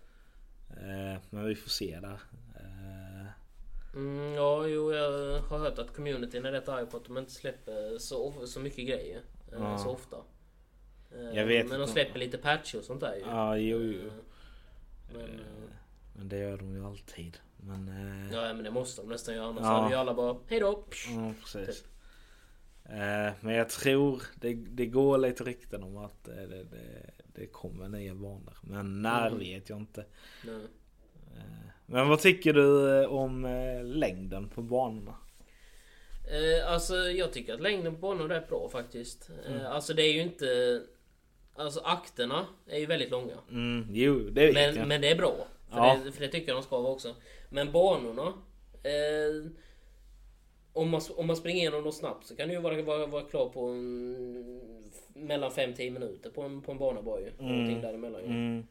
Eh, 0.69 1.19
men 1.29 1.45
vi 1.45 1.55
får 1.55 1.69
se 1.69 1.99
där. 2.01 2.19
Eh, 2.59 3.27
Mm, 3.95 4.33
ja, 4.33 4.67
jo, 4.67 4.93
jag 4.93 5.39
har 5.41 5.57
hört 5.59 5.79
att 5.79 5.95
communityn 5.95 6.45
är 6.45 6.51
rätt 6.51 6.69
arg 6.69 6.85
på 6.85 6.97
att 6.97 7.05
de 7.05 7.17
inte 7.17 7.31
släpper 7.31 7.97
så, 7.97 8.33
så 8.45 8.59
mycket 8.59 8.87
grejer. 8.87 9.21
eh, 9.51 9.57
Ja. 9.59 9.77
Så 9.77 9.89
ofta. 9.89 10.17
Eh, 11.15 11.37
Jag 11.37 11.45
vet 11.45 11.69
men 11.69 11.79
de 11.79 11.87
släpper 11.87 12.19
lite 12.19 12.37
patch 12.37 12.75
och 12.75 12.83
sånt 12.83 13.01
där 13.01 13.15
ju. 13.15 13.21
ja, 13.21 13.57
jo, 13.57 13.77
jo. 13.77 14.07
Eh, 14.07 14.13
Men, 15.13 15.39
eh, 15.39 15.45
Men 16.13 16.29
det 16.29 16.37
gör 16.37 16.57
de 16.57 16.73
ju 16.75 16.85
alltid. 16.85 17.37
Men... 17.57 17.87
Ja, 18.33 18.53
men 18.53 18.63
det 18.63 18.71
måste 18.71 19.01
de 19.01 19.09
nästan 19.09 19.35
göra. 19.35 19.45
Annars 19.45 19.61
Ja. 19.63 19.67
hade 19.81 19.89
ju 19.89 19.95
alla 19.99 20.13
bara 20.13 20.37
hejdå. 20.47 20.83
Ja, 21.15 21.33
precis. 21.41 21.83
Eh, 21.83 21.90
men 23.41 23.55
jag 23.55 23.69
tror 23.69 24.21
det, 24.35 24.53
det 24.53 24.85
går 24.85 25.17
lite 25.17 25.43
rykten 25.43 25.83
om 25.83 25.97
att 25.97 26.27
eh, 26.27 26.35
det, 26.35 26.63
det, 26.63 27.09
det 27.35 27.47
kommer 27.47 27.89
nya 27.89 28.15
banor. 28.15 28.57
Men 28.61 29.01
när 29.01 29.27
Mm. 29.27 29.39
vet 29.39 29.69
jag 29.69 29.79
inte. 29.79 30.05
Nej. 30.45 30.55
Eh, 31.37 31.43
men 31.85 32.07
vad 32.09 32.19
tycker 32.19 32.53
du 32.53 33.01
eh, 33.03 33.09
om 33.13 33.45
eh, 33.45 33.83
längden 33.83 34.49
på 34.49 34.61
banorna? 34.61 35.15
Eh, 36.31 36.71
alltså 36.71 36.95
jag 36.95 37.33
tycker 37.33 37.53
att 37.53 37.61
längden 37.61 37.93
på 37.95 37.99
banan 37.99 38.31
är 38.31 38.41
bra 38.41 38.69
faktiskt. 38.71 39.29
Eh, 39.49 39.71
Alltså 39.71 39.93
det 39.93 40.03
är 40.03 40.13
ju 40.13 40.21
inte... 40.21 40.81
Alltså 41.55 41.79
akterna 41.83 42.45
är 42.67 42.79
ju 42.79 42.85
väldigt 42.85 43.11
långa. 43.11 43.33
Mm, 43.49 43.87
jo, 43.89 44.19
det 44.19 44.45
vet 44.45 44.53
Men, 44.53 44.75
jag. 44.75 44.87
men 44.87 45.01
det 45.01 45.09
är 45.11 45.15
bra. 45.15 45.35
För, 45.69 45.77
Ja. 45.77 45.97
det, 46.05 46.11
för 46.11 46.21
det 46.21 46.27
tycker 46.27 46.47
jag 46.47 46.57
de 46.57 46.63
ska 46.63 46.79
vara 46.81 46.91
också. 46.93 47.15
Men 47.49 47.71
banorna... 47.71 48.33
Eh, 48.83 49.51
om, 50.73 50.89
man, 50.89 51.01
om 51.15 51.27
man 51.27 51.35
springer 51.35 51.61
igenom 51.61 51.83
dem 51.83 51.91
snabbt 51.91 52.25
så 52.25 52.35
kan 52.35 52.47
du 52.47 52.53
ju 52.53 52.61
vara, 52.61 52.81
vara, 52.81 53.05
vara 53.05 53.23
klar 53.23 53.49
på 53.49 53.65
en, 53.65 54.61
mellan 55.13 55.51
5-10 55.51 55.89
minuter 55.89 56.29
på 56.29 56.41
en, 56.41 56.61
på 56.61 56.71
en 56.71 56.77
bana 56.77 57.01
bara 57.01 57.19
ju. 57.19 57.31
Någonting 57.39 57.81
däremellan 57.81 58.21
ju. 58.21 58.27
Mm, 58.27 58.63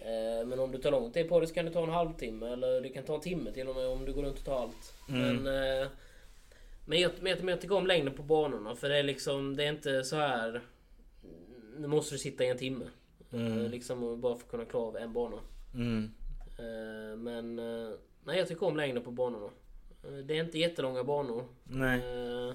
Eh, 0.00 0.46
men 0.46 0.58
om 0.58 0.72
du 0.72 0.78
tar 0.78 0.90
lång 0.90 1.12
tid 1.12 1.28
på 1.28 1.40
det 1.40 1.46
så 1.46 1.54
kan 1.54 1.64
det 1.64 1.70
ta 1.70 1.82
en 1.82 1.90
halvtimme 1.90 2.48
eller 2.48 2.80
det 2.80 2.88
kan 2.88 3.04
ta 3.04 3.14
en 3.14 3.20
timme 3.20 3.52
till 3.52 3.68
och 3.68 3.76
med 3.76 3.86
om 3.86 4.04
du 4.04 4.12
går 4.12 4.22
runt 4.22 4.38
och 4.38 4.44
tar 4.44 4.62
allt. 4.62 4.94
Mm. 5.08 5.20
Men, 5.36 5.36
eh, 5.46 5.88
men, 6.86 7.00
jag, 7.00 7.12
men, 7.20 7.30
jag, 7.30 7.38
men 7.38 7.48
jag 7.48 7.60
tycker 7.60 7.76
om 7.76 7.86
längden 7.86 8.14
på 8.14 8.22
banorna 8.22 8.74
för 8.74 8.88
det 8.88 8.96
är 8.96 9.02
liksom, 9.02 9.56
det 9.56 9.64
är 9.64 9.68
inte 9.68 10.04
så 10.04 10.16
här. 10.16 10.62
Nu 11.78 11.86
måste 11.86 12.14
du 12.14 12.18
sitta 12.18 12.44
i 12.44 12.48
en 12.48 12.58
timme. 12.58 12.84
Mm. 13.32 13.64
Eh, 13.64 13.70
liksom 13.70 14.20
bara 14.20 14.34
för 14.36 14.44
att 14.44 14.50
kunna 14.50 14.64
klara 14.64 14.84
av 14.84 14.96
en 14.96 15.12
bana. 15.12 15.36
mm, 15.74 16.10
Eh, 16.58 17.16
men 17.16 17.58
eh, 17.58 17.90
nej, 18.24 18.38
jag 18.38 18.48
tycker 18.48 18.66
om 18.66 18.76
längden 18.76 19.02
på 19.02 19.10
banorna. 19.10 19.50
Eh, 20.04 20.10
det 20.24 20.38
är 20.38 20.44
inte 20.44 20.58
jättelånga 20.58 21.04
banor. 21.04 21.44
nej. 21.64 21.98
Eh, 21.98 22.54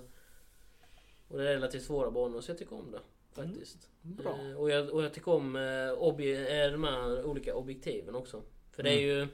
och 1.27 1.37
det 1.39 1.49
är 1.49 1.53
relativt 1.53 1.83
svåra 1.83 2.11
banor 2.11 2.41
så 2.41 2.51
jag 2.51 2.57
tycker 2.57 2.75
om 2.75 2.91
det. 2.91 2.99
Faktiskt. 3.33 3.89
Bra. 4.01 4.39
Eh, 4.49 4.53
och, 4.57 4.69
jag, 4.69 4.89
och 4.89 5.03
jag 5.03 5.13
tycker 5.13 5.31
om 5.31 5.55
obje, 5.97 6.69
de 6.69 6.83
här 6.83 7.23
olika 7.25 7.55
objektiven 7.55 8.15
också. 8.15 8.41
För 8.71 8.83
det 8.83 8.89
är 8.89 8.99
ju... 9.01 9.27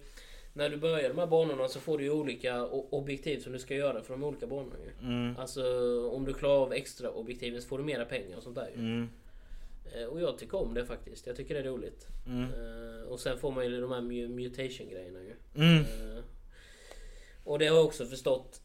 När 0.53 0.69
du 0.69 0.77
börjar 0.77 1.09
de 1.09 1.17
här 1.17 1.27
banorna 1.27 1.67
så 1.67 1.79
får 1.79 1.97
du 1.97 2.03
ju 2.03 2.11
olika 2.11 2.65
objektiv 2.67 3.39
som 3.39 3.53
du 3.53 3.59
ska 3.59 3.75
göra 3.75 4.01
för 4.01 4.13
de 4.13 4.23
olika 4.23 4.47
banorna 4.47 4.75
ju. 4.85 5.07
Mm, 5.07 5.37
Alltså 5.37 5.63
om 6.09 6.25
du 6.25 6.33
klarar 6.33 6.55
av 6.61 6.73
extra 6.73 7.11
objektiven 7.11 7.61
så 7.61 7.67
får 7.67 7.77
du 7.77 7.83
mera 7.83 8.05
pengar 8.05 8.37
och 8.37 8.43
sånt 8.43 8.55
där 8.55 8.67
ju. 8.75 8.79
mm, 8.79 9.09
och 10.09 10.21
jag 10.21 10.37
tycker 10.37 10.57
om 10.61 10.73
det 10.73 10.85
faktiskt. 10.85 11.27
Jag 11.27 11.35
tycker 11.35 11.53
det 11.53 11.59
är 11.59 11.63
roligt. 11.63 12.07
mm, 12.27 12.49
och 13.07 13.19
sen 13.19 13.37
får 13.37 13.51
man 13.51 13.65
ju 13.65 13.81
de 13.81 13.91
här 13.91 14.01
mu- 14.01 14.27
mutation 14.29 14.89
grejerna 14.89 15.19
ju. 15.19 15.35
Mm. 17.49 17.53
Och 17.53 17.59
det 17.59 17.67
har 17.67 17.75
jag 17.75 17.85
också 17.85 18.05
förstått. 18.05 18.61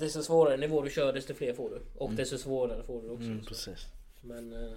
Desto 0.00 0.22
svårare 0.22 0.56
nivå 0.56 0.82
du 0.82 0.90
kör 0.90 1.12
desto 1.12 1.34
fler 1.34 1.52
får 1.54 1.70
du. 1.70 1.82
Och 1.98 2.12
desto 2.12 2.38
svårare 2.38 2.82
får 2.82 3.02
du 3.02 3.08
också. 3.08 3.26
Mm, 3.26 3.44
precis. 3.44 3.86
Men... 4.20 4.52
eh, 4.52 4.72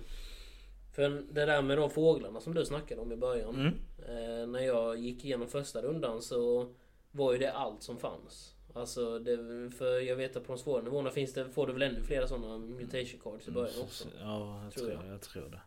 För 0.95 1.09
det 1.31 1.45
där 1.45 1.61
med 1.61 1.77
de 1.77 1.89
fåglarna 1.89 2.41
som 2.41 2.53
du 2.53 2.65
snackade 2.65 3.01
om 3.01 3.11
i 3.11 3.15
början. 3.15 3.55
Mm. 3.55 3.73
Eh, 4.07 4.47
när 4.47 4.59
jag 4.59 4.97
gick 4.97 5.25
igenom 5.25 5.47
första 5.47 5.81
rundan 5.81 6.21
så 6.21 6.69
var 7.11 7.31
ju 7.33 7.37
det 7.39 7.51
allt 7.51 7.83
som 7.83 7.97
fanns. 7.97 8.55
Alltså 8.73 9.19
det, 9.19 9.37
för 9.77 9.99
jag 9.99 10.15
vet 10.15 10.35
att 10.35 10.43
på 10.47 10.53
de 10.53 10.59
svåra 10.59 10.81
nivåerna 10.81 11.09
finns 11.11 11.33
det, 11.33 11.49
får 11.49 11.67
du 11.67 11.73
väl 11.73 11.81
ännu 11.81 12.01
flera 12.01 12.27
sådana 12.27 12.57
mutation 12.57 13.19
cards 13.23 13.47
i 13.47 13.51
början 13.51 13.81
också. 13.81 14.07
Ja, 14.19 14.63
jag 14.63 14.73
Tror 14.73 14.91
jag. 14.91 15.07
jag. 15.07 15.21
tror 15.21 15.49
det. 15.49 15.61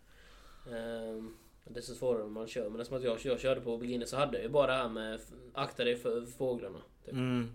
Det 1.64 1.80
är 1.80 1.82
så 1.82 1.94
svårare 1.94 2.26
man 2.26 2.46
kör. 2.46 2.68
Men 2.70 2.80
eftersom 2.80 2.96
att 2.98 3.04
jag, 3.04 3.18
jag 3.32 3.40
körde 3.40 3.60
på 3.60 3.76
beginner 3.78 4.06
så 4.06 4.16
hade 4.16 4.36
jag 4.36 4.42
ju 4.42 4.48
bara 4.48 4.66
det 4.66 4.72
här 4.72 4.88
med 4.88 5.20
akta 5.52 5.84
dig 5.84 5.96
för 5.96 6.26
fåglarna. 6.26 6.78
Typ. 7.04 7.12
Mm. 7.12 7.50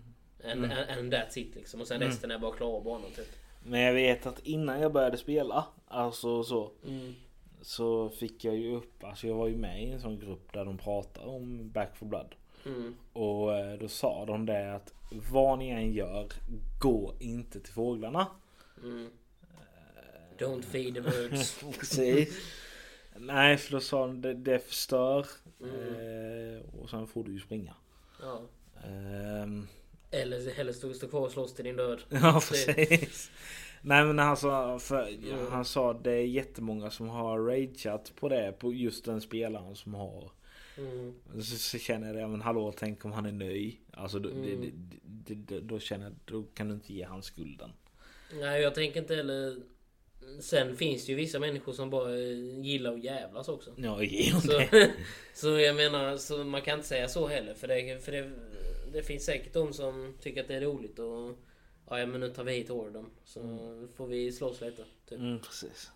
And, 0.52 0.64
and, 0.64 0.72
and 0.98 1.14
that's 1.14 1.38
it 1.38 1.54
liksom. 1.54 1.80
Och 1.80 1.86
sen 1.86 1.96
Mm. 1.96 2.08
resten 2.08 2.30
är 2.30 2.38
bara 2.38 2.52
klara 2.52 2.80
banan 2.80 3.10
typ. 3.16 3.28
Men 3.62 3.80
jag 3.80 3.94
vet 3.94 4.26
att 4.26 4.38
innan 4.40 4.80
jag 4.80 4.92
började 4.92 5.16
spela, 5.16 5.66
alltså 5.88 6.42
så. 6.44 6.70
Mm. 6.86 7.14
Så 7.62 8.08
fick 8.10 8.44
jag 8.44 8.56
ju 8.56 8.76
upp, 8.76 9.04
alltså 9.04 9.26
jag 9.26 9.34
var 9.34 9.48
ju 9.48 9.56
med 9.56 9.82
i 9.84 9.90
en 9.90 10.00
sån 10.00 10.18
grupp 10.18 10.52
där 10.52 10.64
de 10.64 10.78
pratade 10.78 11.26
om 11.26 11.70
Back 11.70 11.96
for 11.96 12.06
Blood. 12.06 12.34
Mm. 12.66 12.94
Och 13.12 13.54
eh, 13.56 13.78
då 13.78 13.88
sa 13.88 14.24
de 14.24 14.46
det 14.46 14.74
att 14.74 14.94
vad 15.32 15.58
ni 15.58 15.68
än 15.68 15.92
gör, 15.92 16.28
gå 16.80 17.14
inte 17.20 17.60
till 17.60 17.72
fåglarna. 17.72 18.26
Mm. 18.82 19.10
Don't 20.38 20.62
feed 20.62 20.94
the 20.94 21.00
birds. 21.00 21.64
Precis. 21.78 22.34
Nej 23.16 23.56
för 23.56 23.72
då 23.72 23.80
sa 23.80 24.06
de 24.06 24.20
det, 24.20 24.34
det 24.34 24.58
förstör. 24.58 25.26
Mm. 25.60 26.56
Eh, 26.56 26.62
och 26.80 26.90
sen 26.90 27.06
får 27.06 27.24
du 27.24 27.32
ju 27.32 27.40
springa. 27.40 27.74
Ja. 28.20 28.40
Ehm, 28.84 29.68
Eller 30.22 30.50
hellre 30.54 30.72
stå, 30.74 30.92
stå 30.94 31.08
kvar 31.08 31.20
och 31.20 31.32
slåss 31.32 31.54
till 31.54 31.64
din 31.64 31.76
död. 31.76 32.00
ja 32.08 32.40
precis. 32.48 33.30
Nej 33.82 34.04
men 34.04 34.18
han 34.18 34.36
sa, 34.36 34.78
för, 34.78 35.08
Mm. 35.08 35.46
han 35.50 35.64
sa 35.64 35.92
det 35.92 36.12
är 36.12 36.24
jättemånga 36.26 36.90
som 36.90 37.08
har 37.08 37.38
rageat 37.40 38.12
på 38.16 38.28
det. 38.28 38.52
På 38.58 38.72
just 38.72 39.04
den 39.04 39.20
spelaren 39.20 39.74
som 39.76 39.94
har. 39.94 40.30
Mm. 40.78 41.14
Så, 41.34 41.56
så 41.56 41.78
känner 41.78 42.06
jag 42.06 42.16
det, 42.16 42.28
men 42.28 42.40
hallå 42.42 42.72
tänk 42.76 43.04
om 43.04 43.12
han 43.12 43.26
är 43.26 43.32
ny. 43.32 43.76
Alltså 43.92 44.18
då, 44.18 44.28
Mm. 44.30 44.72
det, 45.02 45.34
det, 45.34 45.60
då 45.60 45.78
känner 45.78 46.04
jag, 46.04 46.14
då 46.24 46.42
kan 46.54 46.68
du 46.68 46.74
inte 46.74 46.94
ge 46.94 47.04
han 47.04 47.22
skulden. 47.22 47.70
Nej 48.40 48.62
jag 48.62 48.74
tänker 48.74 49.00
inte 49.00 49.14
heller... 49.14 49.56
Sen 50.40 50.76
finns 50.76 51.06
det 51.06 51.12
ju 51.12 51.16
vissa 51.16 51.38
människor 51.38 51.72
som 51.72 51.90
bara 51.90 52.16
gillar 52.16 52.92
att 52.94 53.04
jävlas 53.04 53.48
också. 53.48 53.70
Ja, 53.76 53.98
jo, 54.02 54.40
Så, 54.40 54.58
det. 54.58 54.90
så 55.34 55.48
jag 55.58 55.76
menar, 55.76 56.16
så 56.16 56.44
man 56.44 56.62
kan 56.62 56.74
inte 56.78 56.88
säga 56.88 57.08
så 57.08 57.26
heller. 57.26 57.54
För, 57.54 57.68
det, 57.68 58.04
för 58.04 58.12
det, 58.12 58.30
det 58.94 59.02
finns 59.02 59.24
säkert 59.24 59.52
de 59.52 59.72
som 59.72 60.14
tycker 60.20 60.40
att 60.42 60.48
det 60.48 60.54
är 60.54 60.60
roligt 60.60 60.98
och 60.98 61.38
ja, 61.88 62.06
men 62.06 62.20
nu 62.20 62.30
tar 62.30 62.44
vi 62.44 62.52
hit 62.52 62.70
Orden. 62.70 63.06
Så 63.24 63.40
får 63.94 64.06
vi 64.06 64.32
slåss 64.32 64.60
lite. 64.60 64.84
Typ. 65.08 65.18
Mm, 65.18 65.38
precis. 65.40 65.90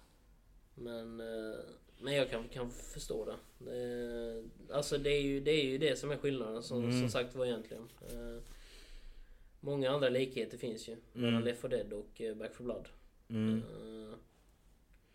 Men, 0.74 1.20
eh, 1.20 1.58
men 2.00 2.14
jag 2.14 2.30
kan, 2.30 2.48
kan 2.48 2.70
förstå 2.70 3.24
det. 3.24 3.36
det. 3.70 4.44
Alltså 4.70 4.98
det 4.98 5.10
är, 5.10 5.20
ju, 5.22 5.40
det 5.40 5.50
är 5.50 5.64
ju 5.64 5.78
det 5.78 5.96
som 5.98 6.10
är 6.10 6.16
skillnaden 6.16 6.62
som, 6.62 6.84
Mm. 6.84 7.00
som 7.00 7.10
sagt 7.10 7.34
var 7.34 7.46
egentligen. 7.46 7.88
Eh, 8.12 8.42
Många 9.60 9.90
andra 9.90 10.08
likheter 10.08 10.58
finns 10.58 10.88
ju 10.88 10.96
mellan 11.12 11.32
Mm. 11.34 11.44
Left 11.44 11.60
4 11.60 11.68
Dead 11.70 11.92
och 11.92 12.20
eh, 12.20 12.34
Back 12.34 12.54
4 12.56 12.64
Blood. 12.64 12.88
Mm. 13.28 13.62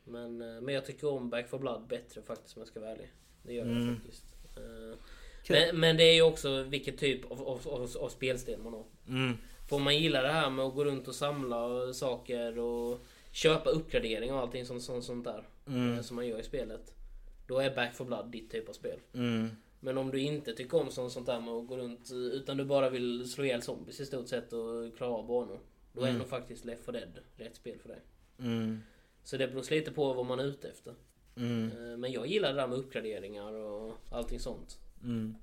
Men, 0.03 0.37
men 0.37 0.67
jag 0.75 0.85
tycker 0.85 1.07
om 1.07 1.29
Back 1.29 1.49
4 1.49 1.59
Blood 1.59 1.87
bättre 1.87 2.21
faktiskt 2.21 2.57
om 2.57 2.61
jag 2.61 2.67
ska 2.67 2.79
vara 2.79 2.91
ärlig. 2.91 3.11
Det 3.43 3.53
gör 3.53 3.65
jag 3.65 3.77
Mm. 3.77 3.95
faktiskt. 3.95 4.25
Men, 5.49 5.79
men 5.79 5.97
det 5.97 6.03
är 6.03 6.13
ju 6.13 6.21
också 6.21 6.63
vilken 6.63 6.97
typ 6.97 7.31
av, 7.31 7.41
av, 7.41 7.61
av, 7.67 7.89
av 7.99 8.09
spelstil 8.09 8.57
man 8.59 8.73
har. 8.73 8.85
Mm. 9.07 9.37
Får 9.69 9.79
man 9.79 9.97
gilla 9.97 10.21
det 10.21 10.27
här 10.31 10.49
med 10.49 10.65
att 10.65 10.75
gå 10.75 10.85
runt 10.85 11.07
och 11.07 11.15
samla 11.15 11.93
saker 11.93 12.59
och 12.59 12.99
köpa 13.31 13.69
uppgradering 13.69 14.33
och 14.33 14.39
allting 14.39 14.65
sånt, 14.65 14.83
sånt, 14.83 15.03
sånt 15.03 15.23
där. 15.25 15.47
Mm. 15.67 15.93
eh, 15.97 16.01
Som 16.01 16.15
man 16.15 16.27
gör 16.27 16.39
i 16.39 16.43
spelet. 16.43 16.93
Då 17.47 17.59
är 17.59 17.75
Back 17.75 17.95
4 17.95 18.05
Blood 18.05 18.31
ditt 18.31 18.51
typ 18.51 18.69
av 18.69 18.73
spel. 18.73 18.99
Mm. 19.13 19.49
Men 19.79 19.97
om 19.97 20.11
du 20.11 20.19
inte 20.21 20.53
tycker 20.53 20.77
om 20.81 20.91
sånt, 20.91 21.11
sånt 21.11 21.25
där 21.25 21.39
med 21.39 21.53
att 21.53 21.67
gå 21.67 21.77
runt 21.77 22.11
utan 22.11 22.57
du 22.57 22.65
bara 22.65 22.89
vill 22.89 23.29
slå 23.31 23.43
ihjäl 23.45 23.61
zombies 23.61 23.99
i 23.99 24.05
stort 24.05 24.27
sett 24.27 24.53
och 24.53 24.97
klara 24.97 25.11
av 25.11 25.27
banor. 25.27 25.59
Då 25.93 26.01
är 26.01 26.05
Mm. 26.07 26.17
nog 26.19 26.27
faktiskt 26.27 26.65
Left 26.65 26.85
4 26.85 26.91
Dead 26.91 27.19
rätt 27.37 27.55
spel 27.55 27.79
för 27.79 27.89
dig. 27.89 27.99
Mm. 28.39 28.79
Så 29.23 29.37
det 29.37 29.47
beror 29.47 29.71
lite 29.71 29.91
på 29.91 30.13
vad 30.13 30.25
man 30.25 30.39
är 30.39 30.43
ute 30.45 30.67
efter. 30.67 30.93
Mm. 31.37 31.71
Eh, 31.91 31.97
Men 31.97 32.11
jag 32.11 32.27
gillar 32.27 32.53
det 32.53 32.59
där 32.61 32.67
med 32.67 32.77
uppgraderingar 32.77 33.53
och 33.53 33.93
allting 34.11 34.39
sånt. 34.39 34.79
Mm. 35.03 35.35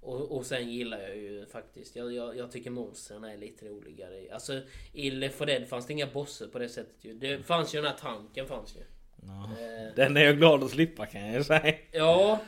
Och, 0.00 0.36
och 0.36 0.46
sen 0.46 0.70
gillar 0.70 0.98
jag 1.00 1.16
ju 1.16 1.46
faktiskt, 1.46 1.96
jag, 1.96 2.12
jag, 2.12 2.36
jag 2.36 2.50
tycker 2.52 2.70
monstren 2.70 3.24
är 3.24 3.36
lite 3.36 3.66
roligare. 3.68 4.34
Alltså 4.34 4.60
i 4.92 5.10
Left 5.10 5.38
4 5.38 5.46
Dead 5.46 5.68
fanns 5.68 5.86
det 5.86 5.92
inga 5.92 6.06
bosser 6.06 6.46
på 6.46 6.58
det 6.58 6.68
sättet 6.68 7.04
ju. 7.04 7.14
Det 7.14 7.38
fanns 7.46 7.74
ju 7.74 7.78
den 7.80 7.90
här 7.90 7.98
tanken 8.00 8.46
fanns 8.46 8.76
ju. 8.76 8.80
Ja. 9.22 9.44
Eh, 9.62 9.94
Den 9.96 10.16
är 10.16 10.20
jag 10.24 10.36
glad 10.38 10.64
att 10.64 10.70
slippa 10.70 11.06
kan 11.06 11.32
jag 11.32 11.46
säga. 11.46 11.74
Ja. 11.92 12.40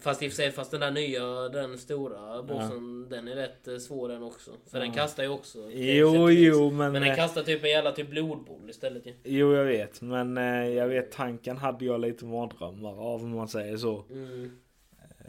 Fast 0.00 0.22
i 0.22 0.26
och 0.28 0.30
för 0.32 0.36
sig, 0.36 0.52
fast 0.52 0.70
den 0.70 0.80
där 0.80 0.90
nya, 0.90 1.48
den 1.48 1.78
stora 1.78 2.42
bossen, 2.42 3.08
den 3.08 3.28
är 3.28 3.34
rätt 3.36 3.68
eh, 3.68 3.76
svår 3.78 4.08
den 4.08 4.22
också. 4.22 4.50
För 4.70 4.78
den 4.78 4.88
Ja. 4.88 4.94
kastar 4.94 5.22
ju 5.22 5.28
också. 5.28 5.70
Jo, 5.70 6.30
jo, 6.30 6.70
men... 6.70 6.92
Men 6.92 7.02
den 7.02 7.10
eh, 7.10 7.16
kastar 7.16 7.42
typ 7.42 7.64
en 7.64 7.70
jävla 7.70 7.92
typ 7.92 8.10
blodboll 8.10 8.70
istället 8.70 9.06
ju. 9.06 9.14
Jo, 9.24 9.54
jag 9.54 9.64
vet. 9.64 10.00
Men 10.00 10.38
eh, 10.38 10.68
jag 10.68 10.88
vet 10.88 11.12
tanken 11.12 11.56
hade 11.56 11.84
jag 11.84 12.00
lite 12.00 12.24
mardrömmar 12.24 12.90
av 13.14 13.22
om 13.22 13.30
man 13.30 13.48
säger 13.48 13.76
så. 13.76 14.04
Mm. 14.10 14.58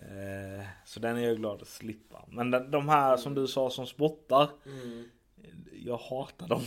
Eh, 0.01 0.65
så 0.85 0.99
den 0.99 1.17
är 1.17 1.21
jag 1.27 1.38
glad 1.38 1.62
att 1.62 1.67
slippa. 1.67 2.25
Men 2.27 2.51
de, 2.51 2.71
de 2.71 2.89
här 2.89 3.17
som 3.17 3.35
du 3.35 3.47
sa 3.47 3.69
som 3.69 3.88
spottar. 3.88 4.49
Mm. 4.65 5.09
Jag 5.73 5.97
hatar 5.97 6.47
dem. 6.47 6.62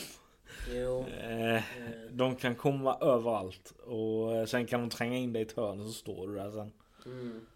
Jo. 0.74 1.00
Eh, 1.06 1.54
Eh, 1.54 1.62
de 2.10 2.36
kan 2.36 2.54
komma 2.54 2.98
överallt. 3.00 3.70
Och 3.70 4.48
sen 4.48 4.66
kan 4.66 4.80
de 4.80 4.90
tränga 4.90 5.16
in 5.16 5.32
dig 5.32 5.42
i 5.42 5.46
ett 5.46 5.52
hörn 5.56 5.80
och 5.80 5.86
så 5.86 5.92
står 5.92 6.28
du 6.28 6.34
där 6.34 6.50
sen. 6.50 6.72
Mm. 7.06 7.46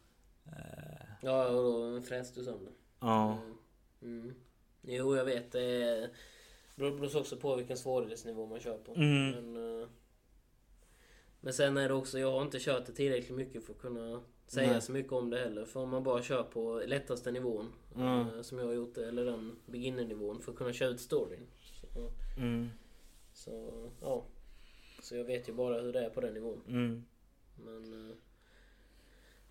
Ja, 1.23 1.47
och 1.49 1.55
då 1.55 2.03
fräste 2.03 2.41
du 2.41 2.45
sönder. 2.45 2.73
ja. 3.01 3.39
Mm. 4.03 4.21
Mm. 4.21 4.35
Jo, 4.83 5.17
jag 5.17 5.25
vet. 5.25 5.53
Det 5.53 6.11
beror 6.77 7.17
också 7.17 7.37
på 7.37 7.57
vilken 7.57 7.77
svårighetsnivå 7.77 8.47
man 8.47 8.61
kör 8.61 8.79
på. 8.79 8.95
Mm. 8.95 9.31
Men, 9.31 9.89
men 11.41 11.53
sen 11.53 11.77
är 11.77 11.89
det 11.89 11.95
också, 11.95 12.19
jag 12.19 12.33
har 12.33 12.43
inte 12.43 12.59
kört 12.61 12.87
det 12.87 12.93
tillräckligt 12.93 13.37
mycket 13.37 13.67
för 13.67 13.73
att 13.73 13.79
kunna 13.81 14.23
säga 14.47 14.73
Nej. 14.73 14.81
så 14.83 14.93
mycket 14.93 15.13
om 15.13 15.31
det 15.31 15.39
heller. 15.39 15.65
För 15.65 15.81
om 15.81 15.89
man 15.89 16.03
bara 16.05 16.23
kör 16.23 16.43
på 16.43 16.83
lättaste 16.87 17.31
nivån, 17.33 17.73
Mm. 17.97 18.09
eh, 18.21 18.43
som 18.43 18.59
jag 18.59 18.67
har 18.67 18.73
gjort 18.73 18.95
det, 18.95 19.09
eller 19.09 19.25
den 19.25 19.57
beginner-nivån, 19.67 20.41
för 20.43 20.53
att 20.53 20.59
kunna 20.59 20.73
köra 20.73 20.89
ut 20.89 21.01
storyn. 21.01 21.47
Så, 21.93 22.11
Mm. 22.39 22.69
så, 23.35 23.73
ja. 24.01 24.25
Så 25.03 25.17
jag 25.17 25.25
vet 25.25 25.49
ju 25.49 25.53
bara 25.53 25.81
hur 25.81 25.93
det 25.93 26.05
är 26.05 26.11
på 26.11 26.21
den 26.21 26.35
nivån. 26.35 26.61
Mm. 26.69 27.05
Men, 27.65 28.11
eh, 28.11 28.17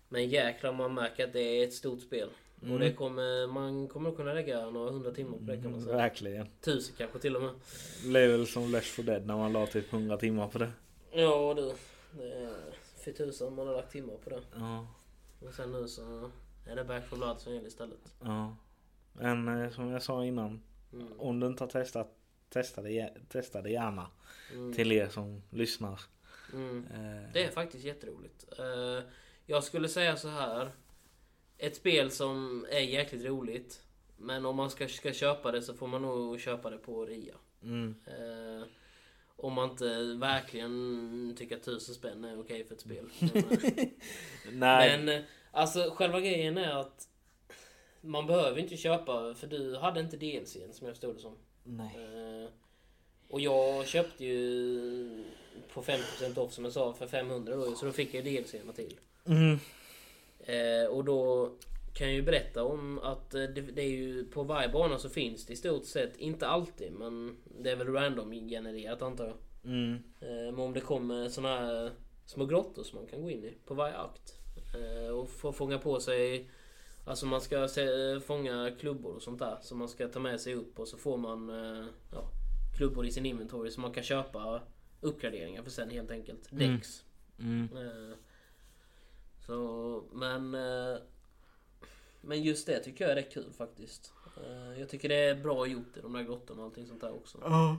men 0.08 0.28
jäklar 0.28 0.72
man 0.72 0.94
märker 0.94 1.24
att 1.24 1.32
det 1.32 1.40
är 1.40 1.64
ett 1.64 1.74
stort 1.74 2.00
spel. 2.00 2.28
Och 2.60 2.66
Mm. 2.66 2.80
det 2.80 2.92
kommer, 2.92 3.46
man 3.46 3.88
kommer 3.88 4.12
kunna 4.12 4.34
lägga 4.34 4.70
några 4.70 4.90
hundra 4.90 5.10
timmar 5.10 5.38
på 5.38 5.44
det 5.44 5.62
kan 5.62 5.70
man 5.70 5.80
säga. 5.82 5.96
Verkligen. 5.96 6.46
Tusen 6.60 6.94
kanske 6.98 7.18
till 7.18 7.36
och 7.36 7.42
med. 7.42 7.54
Det 8.02 8.08
blev 8.08 8.30
väl 8.30 8.46
som 8.46 8.72
Left 8.72 8.86
4 8.96 9.06
Dead 9.06 9.26
när 9.26 9.36
man 9.36 9.52
la 9.52 9.66
typ 9.66 9.92
100 9.92 10.16
timmar 10.16 10.48
på 10.48 10.58
det. 10.58 10.70
Ja 11.12 11.54
du. 11.56 11.72
Det 12.18 12.32
är 12.32 12.56
för 13.06 13.12
tusan 13.12 13.54
man 13.54 13.66
har 13.66 13.74
lagt 13.74 13.92
timmar 13.92 14.16
på 14.16 14.30
det. 14.30 14.42
Ja. 14.54 14.86
Och 15.40 15.54
sen 15.54 15.72
nu 15.72 15.88
så 15.88 16.30
är 16.66 16.76
det 16.76 16.84
Back 16.84 17.08
4 17.08 17.16
Blood 17.16 17.40
som 17.40 17.54
gäller 17.54 17.68
istället. 17.68 18.14
Ja. 18.20 18.56
Men 19.12 19.48
eh, 19.48 19.70
som 19.70 19.88
jag 19.88 20.02
sa 20.02 20.24
innan. 20.24 20.62
Mm. 20.92 21.20
Om 21.20 21.40
du 21.40 21.46
inte 21.46 21.62
har 21.64 21.68
testat. 21.68 22.12
Testa 22.48 22.82
det, 22.82 23.12
testa 23.28 23.62
det 23.62 23.70
gärna. 23.70 24.10
Mm. 24.52 24.72
Till 24.72 24.92
er 24.92 25.08
som 25.08 25.42
lyssnar. 25.50 26.00
Mm. 26.52 26.86
Eh, 26.94 27.32
Det 27.32 27.44
är 27.44 27.50
faktiskt 27.50 27.84
jätteroligt. 27.84 28.44
Eh, 28.58 29.04
jag 29.46 29.64
skulle 29.64 29.88
säga 29.88 30.16
så 30.16 30.28
här. 30.28 30.70
Ett 31.58 31.76
spel 31.76 32.10
som 32.10 32.66
är 32.70 32.80
jäkligt 32.80 33.24
roligt. 33.24 33.82
Men 34.16 34.46
om 34.46 34.56
man 34.56 34.70
ska, 34.70 34.88
ska 34.88 35.12
köpa 35.12 35.52
det 35.52 35.62
så 35.62 35.74
får 35.74 35.86
man 35.86 36.02
nog 36.02 36.40
köpa 36.40 36.70
det 36.70 36.78
på 36.78 37.06
rea. 37.06 37.34
Mm. 37.62 37.94
Eh, 38.06 38.66
om 39.36 39.52
man 39.52 39.70
inte 39.70 40.14
verkligen 40.14 41.34
tycker 41.38 41.56
att 41.56 41.62
tusen 41.62 41.94
spänn 41.94 42.24
är 42.24 42.40
okej 42.40 42.64
för 42.64 42.74
ett 42.74 42.80
spel. 42.80 43.04
Men, 43.18 43.30
Nej. 44.52 44.98
men 44.98 45.08
eh, 45.08 45.24
alltså 45.50 45.90
själva 45.94 46.20
grejen 46.20 46.58
är 46.58 46.76
att 46.76 47.08
man 48.00 48.26
behöver 48.26 48.58
inte 48.60 48.76
köpa, 48.76 49.34
för 49.34 49.46
du 49.46 49.76
hade 49.76 50.00
inte 50.00 50.16
DLCn 50.16 50.72
som 50.72 50.86
jag 50.86 50.96
förstod 50.96 51.16
det 51.16 51.20
som. 51.20 51.36
Nej. 51.64 51.96
Eh, 51.96 52.48
och 53.28 53.40
jag 53.40 53.86
köpte 53.86 54.24
ju 54.24 55.24
på 55.72 55.82
50% 55.82 56.38
off 56.38 56.52
som 56.52 56.64
jag 56.64 56.72
sa 56.72 56.92
för 56.92 57.06
500 57.06 57.56
då, 57.56 57.74
så 57.74 57.86
då 57.86 57.92
fick 57.92 58.14
jag 58.14 58.24
DLCn 58.24 58.72
till. 58.74 58.98
Mm. 59.26 59.58
Eh, 60.38 60.86
och 60.88 61.04
då 61.04 61.50
kan 61.96 62.14
ju 62.14 62.22
berätta 62.22 62.64
om 62.64 62.98
att 62.98 63.34
eh, 63.34 63.42
det, 63.42 63.60
det 63.60 63.82
är 63.82 63.90
ju 63.90 64.24
på 64.24 64.42
varje 64.42 64.68
bana 64.68 64.98
så 64.98 65.08
finns 65.08 65.46
det 65.46 65.52
i 65.52 65.56
stort 65.56 65.84
sett, 65.84 66.16
inte 66.16 66.46
alltid, 66.46 66.92
men 66.92 67.36
det 67.60 67.70
är 67.70 67.76
väl 67.76 67.92
random 67.92 68.32
genererat 68.32 69.02
antar 69.02 69.24
jag. 69.24 69.36
Mm. 69.72 69.94
Eh, 70.20 70.52
men 70.52 70.58
om 70.58 70.72
det 70.72 70.80
kommer 70.80 71.28
såna 71.28 71.48
här 71.48 71.90
små 72.26 72.46
grottor 72.46 72.82
som 72.82 72.98
man 72.98 73.06
kan 73.06 73.22
gå 73.22 73.30
in 73.30 73.44
i 73.44 73.54
på 73.66 73.74
varje 73.74 73.96
akt. 73.96 74.38
Eh, 74.74 75.10
och 75.10 75.30
få 75.30 75.52
fånga 75.52 75.78
på 75.78 76.00
sig 76.00 76.50
Alltså 77.04 77.26
man 77.26 77.40
ska 77.40 77.68
se, 77.68 78.20
fånga 78.20 78.70
klubbor 78.80 79.14
och 79.14 79.22
sånt 79.22 79.38
där 79.38 79.58
som 79.62 79.78
man 79.78 79.88
ska 79.88 80.08
ta 80.08 80.20
med 80.20 80.40
sig 80.40 80.54
upp 80.54 80.78
och 80.78 80.88
så 80.88 80.96
får 80.96 81.16
man 81.16 81.48
ja, 82.12 82.30
klubbor 82.76 83.06
i 83.06 83.10
sin 83.10 83.26
inventory 83.26 83.70
som 83.70 83.82
man 83.82 83.92
kan 83.92 84.02
köpa 84.02 84.62
uppgraderingar 85.00 85.62
för 85.62 85.70
sen 85.70 85.90
helt 85.90 86.10
enkelt. 86.10 86.52
Mm. 86.52 86.76
Dex. 86.76 87.04
Mm. 87.38 87.68
Eh, 87.76 88.16
så 89.46 90.04
men 90.12 90.56
Men 92.26 92.42
just 92.42 92.66
det 92.66 92.78
tycker 92.80 93.04
jag 93.04 93.12
är 93.12 93.16
rätt 93.16 93.32
kul 93.32 93.52
faktiskt. 93.58 94.12
Eh, 94.44 94.80
jag 94.80 94.88
tycker 94.88 95.08
det 95.08 95.14
är 95.16 95.34
bra 95.34 95.66
gjort 95.66 95.96
i 95.96 96.00
de 96.00 96.12
där 96.12 96.22
grottorna 96.22 96.60
och 96.62 96.66
allting 96.66 96.86
sånt 96.86 97.00
där 97.00 97.14
också. 97.14 97.38
Ja. 97.42 97.78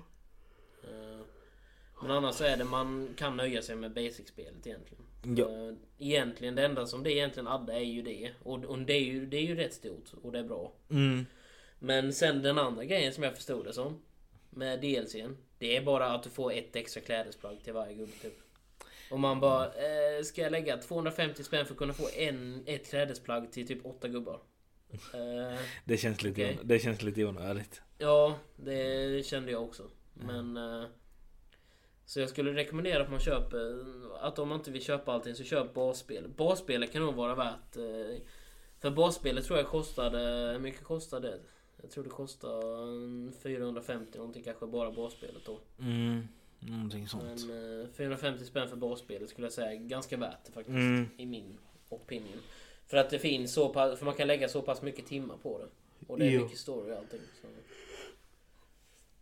Eh, 0.84 1.20
Men 2.02 2.12
annars 2.12 2.42
är 2.42 2.58
det 2.58 2.64
man 2.64 3.10
kan 3.18 3.38
nöja 3.38 3.62
sig 3.62 3.76
med 3.76 3.94
basic-spelet 3.94 4.68
egentligen. 4.68 5.04
Ja. 5.38 5.46
Eh, 5.68 5.74
Egentligen 6.00 6.56
det 6.56 6.66
enda 6.66 6.86
som 6.86 7.04
det 7.04 7.12
egentligen 7.12 7.48
adda 7.48 7.74
är 7.74 7.84
ju 7.84 8.02
det. 8.02 8.32
Och, 8.44 8.66
och 8.66 8.80
det, 8.80 8.94
är 8.94 9.02
ju, 9.04 9.26
det 9.26 9.38
är 9.38 9.42
ju 9.42 9.56
rätt 9.56 9.74
stort 9.74 10.12
och 10.24 10.32
det 10.32 10.40
är 10.40 10.44
bra. 10.44 10.72
Mm. 10.90 11.26
Men 11.80 12.14
sen 12.14 12.42
den 12.42 12.58
andra 12.58 12.86
grejen 12.86 13.14
som 13.14 13.24
jag 13.24 13.36
förstod 13.36 13.66
det 13.66 13.74
som. 13.74 14.02
Med 14.50 14.80
DLCn. 14.82 15.38
Det 15.58 15.78
är 15.78 15.82
bara 15.82 16.12
att 16.12 16.24
du 16.24 16.30
får 16.30 16.52
ett 16.54 16.76
extra 16.76 17.02
klädesplagg 17.02 17.64
till 17.64 17.74
varje 17.74 17.94
gubbe 17.94 18.12
typ. 18.22 18.40
Och 19.12 19.20
man 19.20 19.40
bara, 19.40 19.66
eh, 19.66 20.24
ska 20.24 20.42
jag 20.42 20.52
lägga 20.52 20.78
250 20.78 21.44
spänn 21.44 21.66
för 21.66 21.74
att 21.74 21.78
kunna 21.78 21.94
få 21.94 22.10
en, 22.18 22.64
ett 22.66 22.90
klädesplagg 22.90 23.52
till 23.52 23.68
typ 23.68 23.86
åtta 23.86 24.08
gubbar? 24.08 24.40
Eh, 25.14 25.60
Det 25.86 25.98
känns 25.98 26.24
lite, 26.24 26.50
on- 26.50 26.68
det 26.68 26.80
känns 26.80 27.02
lite 27.04 27.26
onödigt. 27.26 27.82
Ja, 27.98 28.36
det 28.56 29.26
kände 29.26 29.52
jag 29.52 29.64
också. 29.64 29.84
Men... 30.14 30.58
eh, 30.58 30.84
Så 32.06 32.20
jag 32.20 32.30
skulle 32.30 32.54
rekommendera 32.54 33.04
att 33.04 33.10
man 33.12 33.20
köper... 33.20 33.84
Att 34.22 34.40
om 34.40 34.50
man 34.50 34.58
inte 34.58 34.72
vill 34.72 34.84
köpa 34.84 35.12
allting 35.12 35.36
så 35.36 35.44
köp 35.44 35.74
basspel. 35.74 36.28
Basspelet 36.38 36.92
kan 36.94 37.02
nog 37.02 37.16
vara 37.16 37.36
värt... 37.36 37.76
eh, 37.78 38.22
För 38.80 38.92
basspelet 38.92 39.46
tror 39.46 39.58
jag 39.60 39.68
kostade... 39.68 40.20
Hur 40.52 40.60
mycket 40.60 40.84
kostade 40.84 41.28
det? 41.28 41.40
Jag 41.82 41.92
tror 41.92 42.04
det 42.04 42.10
kostade 42.10 43.32
450 43.44 44.18
någonting 44.18 44.44
kanske 44.44 44.68
bara 44.68 44.92
basspelet 44.92 45.46
då. 45.46 45.60
Mm. 45.80 46.28
Någonting 46.60 47.08
sånt. 47.08 47.46
Men 47.48 47.82
eh, 47.82 47.88
450 47.94 48.46
spänn 48.46 48.70
för 48.70 48.76
basspelet 48.76 49.30
skulle 49.30 49.46
jag 49.46 49.54
säga 49.54 49.72
är 49.72 49.76
ganska 49.76 50.18
värt 50.18 50.46
det 50.46 50.52
faktiskt. 50.52 50.76
Mm. 50.76 51.10
I 51.18 51.26
min 51.26 51.58
opinion. 51.90 52.40
För 52.88 52.98
att 52.98 53.10
det 53.10 53.20
finns 53.20 53.54
så 53.54 53.70
pass... 53.74 53.98
För 54.00 54.06
man 54.06 54.14
kan 54.16 54.28
lägga 54.28 54.50
så 54.50 54.62
pass 54.62 54.82
mycket 54.82 55.06
timmar 55.06 55.38
på 55.38 55.60
det. 55.60 55.68
Och 56.08 56.20
det 56.20 56.26
är 56.26 56.32
Jo. 56.32 56.44
mycket 56.44 56.60
story 56.60 56.94
och 56.94 56.98
allting. 56.98 57.20
Så. 57.42 57.48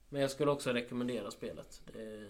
Men 0.10 0.22
jag 0.22 0.32
skulle 0.32 0.52
också 0.52 0.74
rekommendera 0.74 1.32
spelet. 1.32 1.82
Det, 1.94 2.30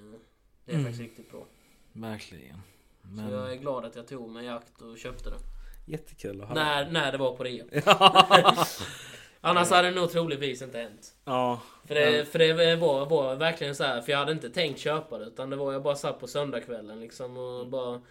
Det 0.65 0.73
är 0.73 0.77
faktiskt 0.79 0.99
riktigt 0.99 1.31
bra. 1.31 1.45
Verkligen. 1.93 2.57
Så 3.01 3.31
jag 3.31 3.51
är 3.51 3.55
glad 3.55 3.85
att 3.85 3.95
jag 3.95 4.07
tog 4.07 4.29
mig 4.29 4.45
i 4.45 4.49
akt 4.49 4.81
och 4.81 4.97
köpte 4.97 5.29
det. 5.29 5.37
Jättekul 5.85 6.41
att 6.41 6.47
höra. 6.49 6.63
När, 6.63 6.91
när 6.91 7.11
det 7.11 7.17
var 7.17 7.35
på 7.35 7.43
rea. 7.43 7.65
Annars 9.45 9.69
hade 9.69 9.89
det 9.89 9.95
nog 9.95 10.11
troligtvis 10.11 10.61
inte 10.61 10.77
hänt. 10.77 11.15
Ja. 11.25 11.61
För 11.87 11.95
det, 11.95 12.25
för 12.25 12.39
det 12.39 12.75
var, 12.75 13.05
var 13.05 13.35
verkligen 13.35 13.75
så 13.75 13.83
här, 13.83 14.01
för 14.01 14.11
jag 14.11 14.19
hade 14.19 14.31
inte 14.31 14.49
tänkt 14.49 14.79
köpa 14.79 15.17
det. 15.17 15.25
Utan 15.25 15.49
det 15.49 15.55
var, 15.55 15.73
jag 15.73 15.83
bara 15.83 15.95
satt 15.95 16.19
på 16.19 16.27
söndagskvällen 16.27 16.99
liksom 16.99 17.37
och 17.37 17.67
bara... 17.67 18.01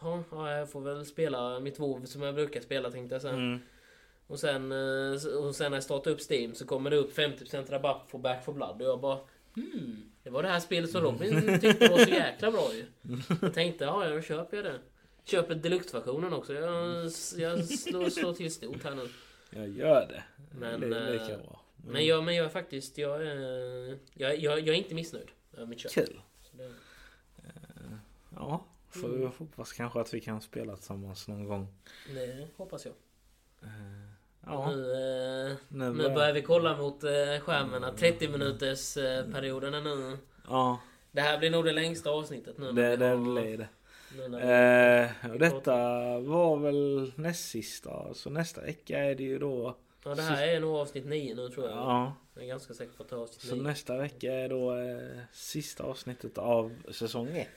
Ja, 0.00 0.22
ja, 0.30 0.50
jag 0.50 0.70
får 0.70 0.80
väl 0.80 1.06
spela 1.06 1.60
mitt 1.60 1.80
WoW 1.80 2.04
som 2.04 2.22
jag 2.22 2.34
brukar 2.34 2.60
spela 2.60 2.90
tänkte 2.90 3.14
jag 3.14 3.22
sen. 3.22 3.34
Mm. 3.34 3.60
Och 4.26 4.38
sen, 4.38 4.72
eh, 4.72 5.36
och 5.36 5.54
sen 5.54 5.70
när 5.70 5.76
jag 5.76 5.84
startar 5.84 6.10
upp 6.10 6.30
Steam 6.30 6.54
så 6.54 6.66
kommer 6.66 6.90
det 6.90 6.96
upp 6.96 7.18
50% 7.18 7.70
rabatt 7.70 8.08
på 8.10 8.18
Back 8.18 8.44
for 8.44 8.52
Blood. 8.52 8.82
Och 8.82 8.88
jag 8.88 9.00
bara... 9.00 9.18
Hmm, 9.54 10.02
det 10.22 10.30
var 10.30 10.42
det 10.42 10.48
här 10.48 10.60
spelet 10.60 10.90
som 10.90 11.00
Robin 11.00 11.60
tyckte 11.60 11.88
var 11.88 11.98
så 11.98 12.10
jäkla 12.10 12.50
bra 12.50 12.70
ju. 12.74 12.84
Jag 13.42 13.54
tänkte, 13.54 13.84
ja, 13.84 14.08
då 14.08 14.20
köper 14.20 14.56
jag 14.56 14.66
det. 14.66 14.78
Köper 15.24 15.54
deluxe-versionen 15.54 16.32
också. 16.32 16.54
Jag, 16.54 17.04
jag 17.36 17.64
slår, 17.64 18.10
slår 18.10 18.32
till 18.32 18.52
stort 18.52 18.84
här 18.84 18.94
nu. 18.94 19.08
Jag 19.54 19.68
gör 19.68 20.06
det. 20.06 20.22
Men, 20.58 20.80
det, 20.80 20.88
det 20.88 21.18
kan 21.18 21.30
eh, 21.30 21.36
vara. 21.36 21.58
Mm. 21.82 21.92
Men 21.92 22.06
jag, 22.06 22.24
men 22.24 22.34
jag 22.36 22.44
är 22.46 22.50
faktiskt, 22.50 22.98
jag 22.98 23.26
är, 23.26 23.98
jag, 24.14 24.38
jag, 24.38 24.58
jag 24.60 24.68
är 24.68 24.72
inte 24.72 24.94
missnöjd 24.94 25.28
över 25.56 25.66
mitt 25.66 25.80
köp. 25.80 25.92
Kul. 25.92 26.20
Det, 26.52 26.72
Ja. 28.36 28.64
Får 28.90 29.08
vi 29.08 29.24
hoppas 29.38 29.72
kanske 29.72 30.00
att 30.00 30.14
vi 30.14 30.20
kan 30.20 30.40
spela 30.40 30.76
tillsammans 30.76 31.28
någon 31.28 31.44
gång. 31.48 31.66
det 32.14 32.48
hoppas 32.56 32.86
jag. 32.86 32.94
Ja. 34.46 34.70
Nu, 34.70 34.92
eh, 34.92 35.56
Nu 35.68 35.84
nu 35.90 35.92
börjar- 35.98 36.14
börjar 36.14 36.32
vi 36.32 36.42
kolla 36.42 36.76
mot 36.76 37.04
eh, 37.04 37.10
skärmarna. 37.40 37.92
30 37.92 38.28
minuters 38.28 38.96
eh, 38.96 39.30
perioden 39.32 39.74
är 39.74 39.80
nu. 39.80 40.18
Ja. 40.48 40.80
Det 41.12 41.20
här 41.20 41.38
blir 41.38 41.50
nog 41.50 41.64
det 41.64 41.72
längsta 41.72 42.10
avsnittet 42.10 42.58
nu. 42.58 42.72
Det, 42.72 42.96
det 42.96 43.16
blir 43.16 43.58
det. 43.58 43.68
Eh, 44.18 45.30
och 45.32 45.38
detta 45.38 45.74
var 46.20 46.56
väl 46.56 47.12
näst 47.16 47.48
sista. 47.50 48.14
Så 48.14 48.30
nästa 48.30 48.60
vecka 48.60 48.98
är 48.98 49.14
det 49.14 49.22
ju 49.22 49.38
då. 49.38 49.76
Ja, 50.04 50.14
det 50.14 50.22
här 50.22 50.46
är 50.48 50.60
nog 50.60 50.76
avsnitt 50.76 51.06
9 51.06 51.34
nu 51.34 51.48
tror 51.48 51.68
jag. 51.68 51.76
Ja. 51.78 52.14
Jag 52.34 52.44
är 52.44 52.48
ganska 52.48 52.74
säker 52.74 52.92
på 52.92 53.02
att 53.02 53.08
det 53.08 53.16
är 53.16 53.20
avsnitt 53.20 53.40
Så 53.50 53.54
9. 53.54 53.62
nästa 53.62 53.96
vecka 53.98 54.32
är 54.32 54.48
då 54.48 54.76
eh, 54.76 55.18
sista 55.32 55.84
avsnittet 55.84 56.38
av 56.38 56.72
säsong 56.92 57.28
1. 57.36 57.48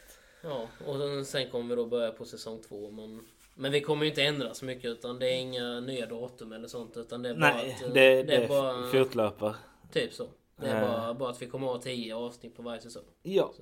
Ja, 0.43 0.67
och 0.85 1.25
sen- 1.27 1.49
kommer 1.49 1.69
vi 1.69 1.75
då 1.75 1.85
börja 1.85 2.11
på 2.11 2.25
säsong 2.25 2.61
2. 2.67 2.91
Men, 2.91 3.25
men 3.55 3.71
vi 3.71 3.81
kommer 3.81 4.03
ju 4.03 4.09
inte 4.09 4.23
ändra 4.23 4.53
så 4.53 4.65
mycket 4.65 4.85
utan 4.85 5.19
det 5.19 5.27
är 5.29 5.35
inga 5.37 5.79
nya 5.79 6.05
datum 6.05 6.51
eller 6.51 6.67
sånt. 6.67 6.97
Utan 6.97 7.21
det 7.21 7.29
är 7.29 7.33
bara 7.33 7.53
Nej, 7.53 7.73
att, 7.73 7.81
eh, 7.83 7.93
det, 7.93 8.15
det, 8.15 8.23
det 8.23 8.35
är 8.35 8.47
bara... 8.47 8.87
fortlöper. 8.87 9.55
Typ 9.91 10.13
så. 10.13 10.27
Det 10.55 10.67
är 10.67 10.81
Eh. 10.83 10.87
bara, 10.91 11.13
bara 11.13 11.29
att 11.29 11.41
vi 11.41 11.45
kommer 11.47 11.67
ha 11.67 11.81
10 11.81 12.15
avsnitt 12.15 12.55
på 12.55 12.61
varje 12.63 12.81
säsong. 12.81 13.03
Ja. 13.23 13.53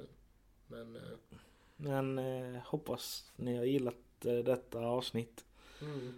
Men... 0.68 0.96
eh, 0.96 1.02
Men 1.78 2.20
eh, 2.20 2.62
hoppas 2.66 3.32
ni 3.36 3.58
har 3.58 3.66
gillat 3.66 4.26
eh, 4.26 4.34
detta 4.38 4.80
avsnitt. 4.80 5.46
Mm. 5.82 6.14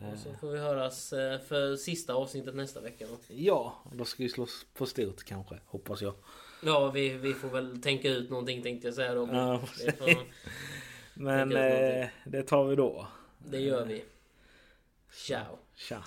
Eh, 0.00 0.12
Och 0.12 0.18
så 0.18 0.34
får 0.40 0.50
vi 0.50 0.58
höras 0.58 1.12
eh, 1.12 1.40
för 1.40 1.76
sista 1.76 2.14
avsnittet 2.14 2.54
nästa 2.54 2.80
vecka. 2.80 3.06
Då. 3.10 3.18
ja, 3.28 3.82
då 3.92 4.04
ska 4.04 4.22
vi 4.22 4.28
slåss 4.28 4.66
på 4.74 4.86
stort 4.86 5.24
kanske. 5.24 5.58
Hoppas 5.66 6.02
jag. 6.02 6.14
Ja, 6.62 6.90
vi, 6.90 7.08
vi 7.08 7.34
får 7.34 7.48
väl 7.48 7.82
tänka 7.82 8.08
ut 8.10 8.30
någonting 8.30 8.62
tänkte 8.62 8.86
jag 8.88 8.94
säga 8.94 9.14
då. 9.14 9.28
Ja, 9.32 9.60
Men 11.14 11.52
eh, 11.56 12.08
det 12.24 12.42
tar 12.42 12.64
vi 12.64 12.76
då. 12.76 13.06
det 13.38 13.60
gör 13.60 13.84
vi. 13.84 14.04
Ciao. 15.12 15.58
Tja. 15.74 16.04